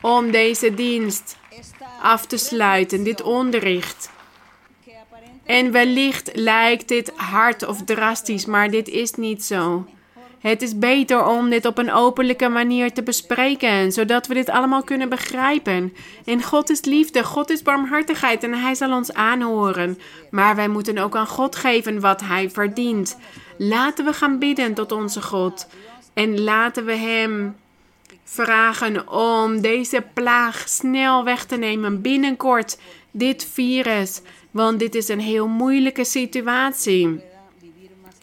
[0.00, 1.36] Om deze dienst
[2.02, 4.10] af te sluiten, dit onderricht.
[5.44, 9.86] En wellicht lijkt dit hard of drastisch, maar dit is niet zo.
[10.42, 14.82] Het is beter om dit op een openlijke manier te bespreken, zodat we dit allemaal
[14.82, 15.92] kunnen begrijpen.
[16.24, 19.98] En God is liefde, God is barmhartigheid en Hij zal ons aanhoren.
[20.30, 23.18] Maar wij moeten ook aan God geven wat Hij verdient.
[23.58, 25.66] Laten we gaan bidden tot onze God.
[26.14, 27.56] En laten we Hem
[28.24, 32.78] vragen om deze plaag snel weg te nemen, binnenkort,
[33.10, 34.20] dit virus.
[34.50, 37.30] Want dit is een heel moeilijke situatie.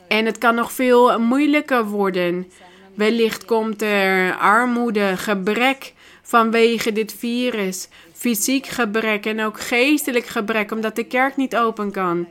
[0.09, 2.51] En het kan nog veel moeilijker worden.
[2.93, 10.95] Wellicht komt er armoede, gebrek vanwege dit virus, fysiek gebrek en ook geestelijk gebrek, omdat
[10.95, 12.27] de kerk niet open kan.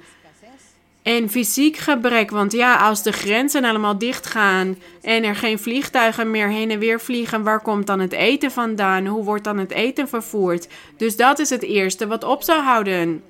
[1.03, 6.31] En fysiek gebrek, want ja, als de grenzen allemaal dicht gaan en er geen vliegtuigen
[6.31, 9.07] meer heen en weer vliegen, waar komt dan het eten vandaan?
[9.07, 10.69] Hoe wordt dan het eten vervoerd?
[10.97, 13.23] Dus dat is het eerste wat op zou houden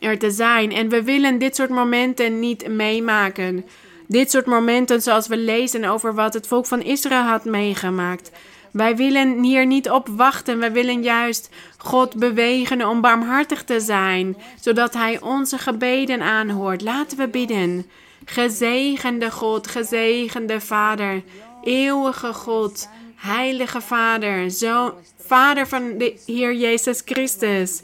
[0.00, 0.72] er te zijn.
[0.72, 3.64] En we willen dit soort momenten niet meemaken.
[4.06, 8.30] Dit soort momenten zoals we lezen over wat het volk van Israël had meegemaakt.
[8.70, 10.58] Wij willen hier niet op wachten.
[10.58, 16.82] Wij willen juist God bewegen om barmhartig te zijn, zodat Hij onze gebeden aanhoort.
[16.82, 17.86] Laten we bidden.
[18.24, 21.22] Gezegende God, gezegende Vader,
[21.64, 27.82] eeuwige God, heilige Vader, zo, Vader van de Heer Jezus Christus,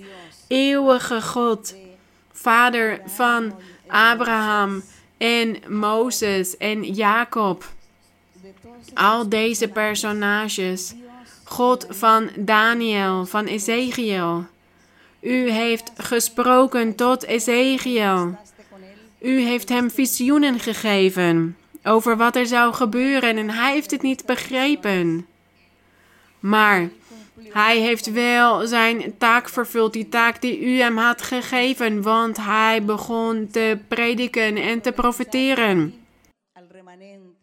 [0.48, 1.74] eeuwige God,
[2.46, 3.54] vader van
[3.86, 4.82] Abraham
[5.18, 7.64] en Mozes en Jacob.
[8.94, 10.94] Al deze personages.
[11.44, 14.46] God van Daniel, van Ezekiel.
[15.20, 18.38] U heeft gesproken tot Ezekiel.
[19.20, 24.26] U heeft hem visioenen gegeven over wat er zou gebeuren en hij heeft het niet
[24.26, 25.26] begrepen.
[26.38, 26.88] Maar
[27.50, 32.84] hij heeft wel zijn taak vervuld, die taak die u hem had gegeven, want hij
[32.84, 35.94] begon te prediken en te profiteren.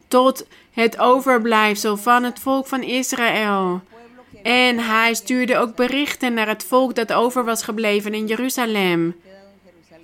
[0.08, 3.82] Tot het overblijfsel van het volk van Israël.
[4.44, 9.16] En hij stuurde ook berichten naar het volk dat over was gebleven in Jeruzalem.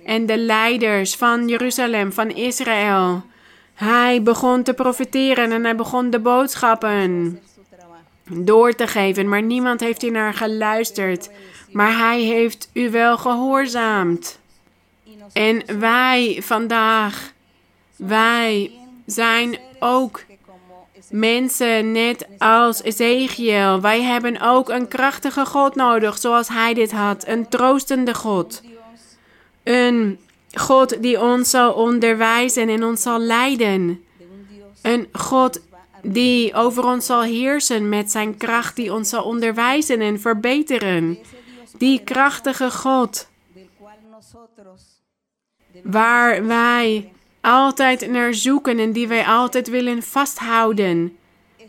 [0.04, 3.22] En de leiders van Jeruzalem, van Israël.
[3.74, 7.40] Hij begon te profiteren en hij begon de boodschappen
[8.32, 11.30] door te geven, maar niemand heeft hier naar geluisterd.
[11.72, 14.38] Maar hij heeft u wel gehoorzaamd.
[15.32, 17.32] En wij vandaag,
[17.96, 18.70] wij
[19.06, 20.24] zijn ook
[21.10, 23.80] mensen net als Ezekiel.
[23.80, 27.26] Wij hebben ook een krachtige God nodig, zoals hij dit had.
[27.26, 28.62] Een troostende God.
[29.62, 30.18] Een
[30.52, 34.04] God die ons zal onderwijzen en ons zal leiden.
[34.82, 35.60] Een God
[36.02, 41.18] die over ons zal heersen met zijn kracht, die ons zal onderwijzen en verbeteren.
[41.78, 43.28] Die krachtige God
[45.82, 51.16] waar wij altijd naar zoeken en die wij altijd willen vasthouden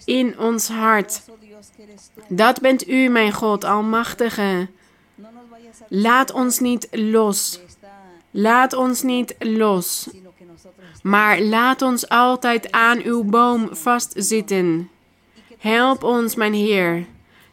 [0.05, 1.21] in ons hart.
[2.27, 4.67] Dat bent u, mijn God, Almachtige.
[5.88, 7.59] Laat ons niet los.
[8.32, 10.09] Laat ons niet los.
[11.01, 14.89] Maar laat ons altijd aan uw boom vastzitten.
[15.57, 17.05] Help ons, mijn Heer.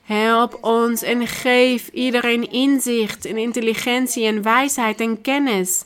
[0.02, 5.84] Help ons en geef iedereen inzicht en intelligentie en wijsheid en kennis.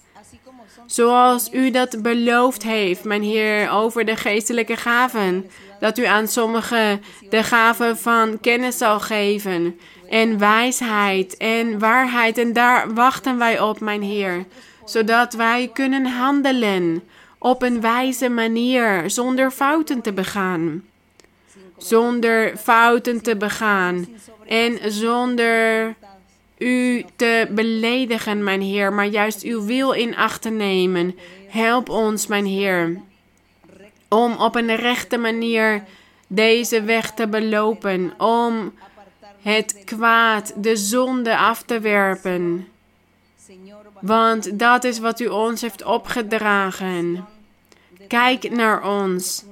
[0.86, 5.50] Zoals u dat beloofd heeft, mijn Heer, over de geestelijke gaven.
[5.80, 9.78] Dat u aan sommigen de gaven van kennis zal geven.
[10.08, 12.38] En wijsheid en waarheid.
[12.38, 14.44] En daar wachten wij op, mijn Heer.
[14.84, 17.02] Zodat wij kunnen handelen
[17.42, 20.84] op een wijze manier, zonder fouten te begaan.
[21.76, 24.06] Zonder fouten te begaan.
[24.46, 25.94] En zonder
[26.58, 31.18] u te beledigen, mijn Heer, maar juist uw wil in acht te nemen.
[31.48, 33.00] Help ons, mijn Heer,
[34.08, 35.84] om op een rechte manier
[36.26, 38.72] deze weg te belopen, om
[39.40, 42.68] het kwaad, de zonde af te werpen.
[44.00, 47.26] Want dat is wat u ons heeft opgedragen.
[48.12, 49.44] Kijk naar ons.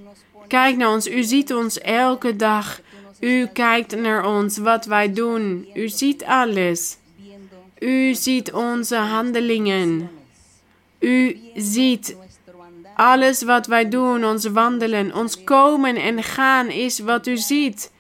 [0.49, 1.09] Kijk naar ons.
[1.09, 2.81] U ziet ons elke dag.
[3.21, 5.69] U kijkt naar ons, wat wij doen.
[5.75, 6.97] U ziet alles.
[7.79, 10.11] U ziet onze handelingen.
[10.99, 12.17] U ziet
[12.95, 17.93] alles wat wij doen, ons wandelen, ons komen en gaan is wat u ziet.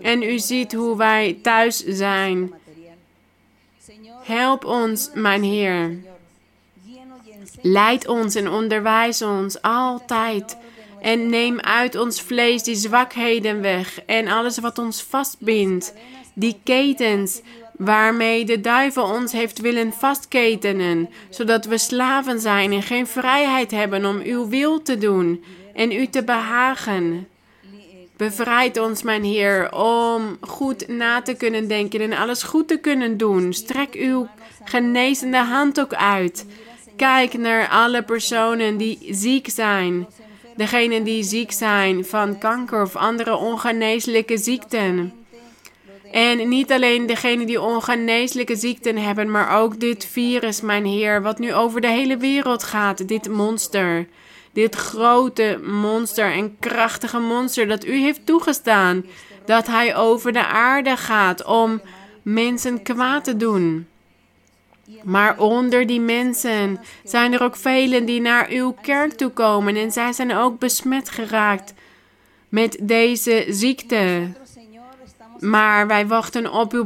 [0.00, 2.52] En u ziet hoe wij thuis zijn.
[4.22, 6.13] Help ons, mijn Heer.
[7.66, 10.56] Leid ons en onderwijs ons altijd.
[11.00, 15.94] En neem uit ons vlees die zwakheden weg en alles wat ons vastbindt,
[16.34, 17.40] die ketens
[17.76, 24.04] waarmee de duivel ons heeft willen vastketenen, zodat we slaven zijn en geen vrijheid hebben
[24.04, 25.44] om uw wil te doen
[25.74, 27.28] en u te behagen.
[28.16, 33.16] Bevrijd ons, mijn Heer, om goed na te kunnen denken en alles goed te kunnen
[33.16, 33.52] doen.
[33.52, 34.28] Strek uw
[34.64, 36.46] genezende hand ook uit.
[36.96, 40.06] Kijk naar alle personen die ziek zijn.
[40.56, 45.12] Degenen die ziek zijn van kanker of andere ongeneeslijke ziekten.
[46.12, 51.38] En niet alleen degenen die ongeneeslijke ziekten hebben, maar ook dit virus, mijn Heer, wat
[51.38, 54.06] nu over de hele wereld gaat, dit monster.
[54.52, 59.04] Dit grote monster en krachtige monster dat u heeft toegestaan,
[59.46, 61.80] dat hij over de aarde gaat om
[62.22, 63.86] mensen kwaad te doen.
[65.02, 69.92] Maar onder die mensen zijn er ook velen die naar uw kerk toe komen en
[69.92, 71.74] zij zijn ook besmet geraakt
[72.48, 74.28] met deze ziekte.
[75.38, 76.84] Maar wij wachten op uw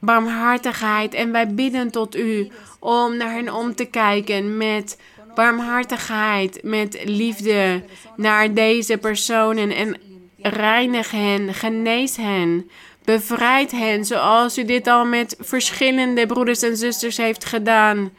[0.00, 4.98] barmhartigheid en wij bidden tot u om naar hen om te kijken met
[5.34, 7.82] barmhartigheid, met liefde
[8.16, 9.96] naar deze personen en
[10.36, 12.70] reinig hen, genees hen,
[13.04, 18.12] bevrijd hen zoals u dit al met verschillende broeders en zusters heeft gedaan.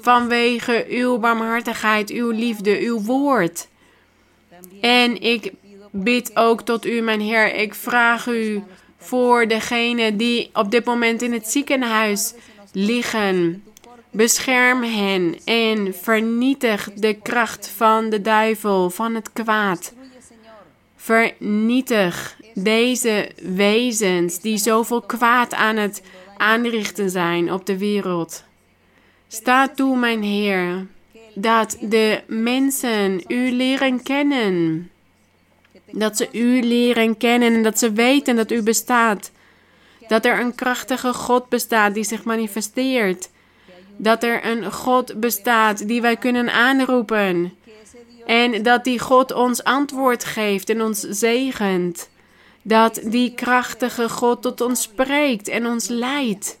[0.00, 3.68] Vanwege uw barmhartigheid, uw liefde, uw woord.
[4.80, 5.52] En ik
[5.90, 7.54] bid ook tot u, mijn Heer.
[7.54, 8.62] Ik vraag u
[8.98, 12.34] voor degenen die op dit moment in het ziekenhuis
[12.72, 13.64] liggen.
[14.10, 19.92] Bescherm hen en vernietig de kracht van de duivel, van het kwaad.
[20.96, 26.02] Vernietig deze wezens die zoveel kwaad aan het
[26.36, 28.44] aanrichten zijn op de wereld.
[29.28, 30.86] Sta toe, mijn Heer,
[31.34, 34.88] dat de mensen u leren kennen
[35.98, 39.30] dat ze u leren kennen en dat ze weten dat u bestaat.
[40.08, 43.30] Dat er een krachtige God bestaat die zich manifesteert.
[43.96, 47.52] Dat er een God bestaat die wij kunnen aanroepen.
[48.26, 52.08] En dat die God ons antwoord geeft en ons zegent.
[52.66, 56.58] Dat die krachtige God tot ons spreekt en ons leidt.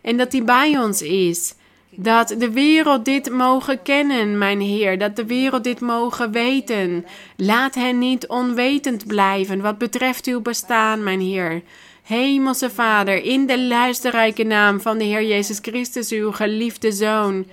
[0.00, 1.54] En dat die bij ons is.
[1.90, 7.06] Dat de wereld dit mogen kennen, mijn Heer, dat de wereld dit mogen weten.
[7.36, 11.62] Laat hen niet onwetend blijven wat betreft uw bestaan, mijn Heer.
[12.02, 17.46] Hemelse Vader, in de luisterrijke naam van de Heer Jezus Christus, uw geliefde Zoon,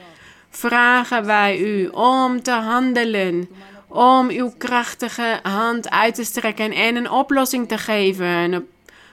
[0.49, 3.49] vragen wij u om te handelen,
[3.91, 8.67] om uw krachtige hand uit te strekken en een oplossing te geven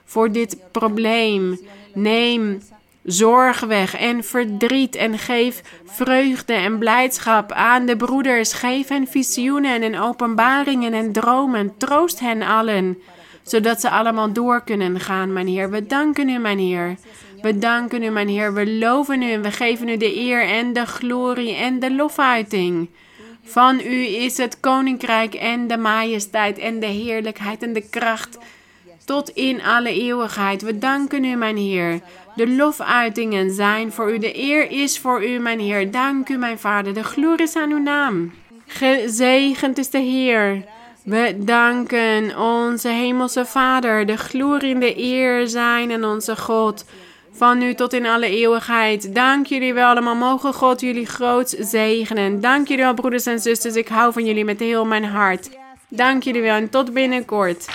[0.05, 1.59] voor dit probleem.
[1.95, 2.63] Neem
[3.05, 8.53] zorg weg en verdriet en geef vreugde en blijdschap aan de broeders.
[8.53, 11.75] Geef hen visioenen en openbaringen en dromen.
[11.77, 12.99] Troost hen allen,
[13.43, 15.71] zodat ze allemaal door kunnen gaan, mijn Heer.
[15.71, 16.97] We danken u, mijn Heer.
[17.43, 18.55] We danken u, mijn Heer.
[18.55, 22.89] We loven u en we geven u de eer en de glorie en de lofuiting.
[23.49, 28.39] Van u is het koninkrijk en de majesteit en de heerlijkheid en de kracht
[29.05, 30.63] tot in alle eeuwigheid.
[30.63, 32.01] We danken u, mijn Heer.
[32.35, 35.91] De lofuitingen zijn voor u, de eer is voor u, mijn Heer.
[35.91, 36.95] Dank u, mijn Vader.
[36.95, 38.33] De glorie is aan uw naam.
[38.67, 40.65] Gezegend is de Heer.
[41.05, 44.07] We danken onze Hemelse Vader.
[44.07, 46.85] De glorie en de eer zijn aan onze God.
[47.39, 49.15] Van nu tot in alle eeuwigheid.
[49.15, 50.15] Dank jullie wel allemaal.
[50.15, 52.41] Mogen God jullie groot zegenen.
[52.41, 53.75] Dank jullie wel, broeders en zusters.
[53.75, 55.51] Ik hou van jullie met heel mijn hart.
[55.89, 57.67] Dank jullie wel en tot binnenkort.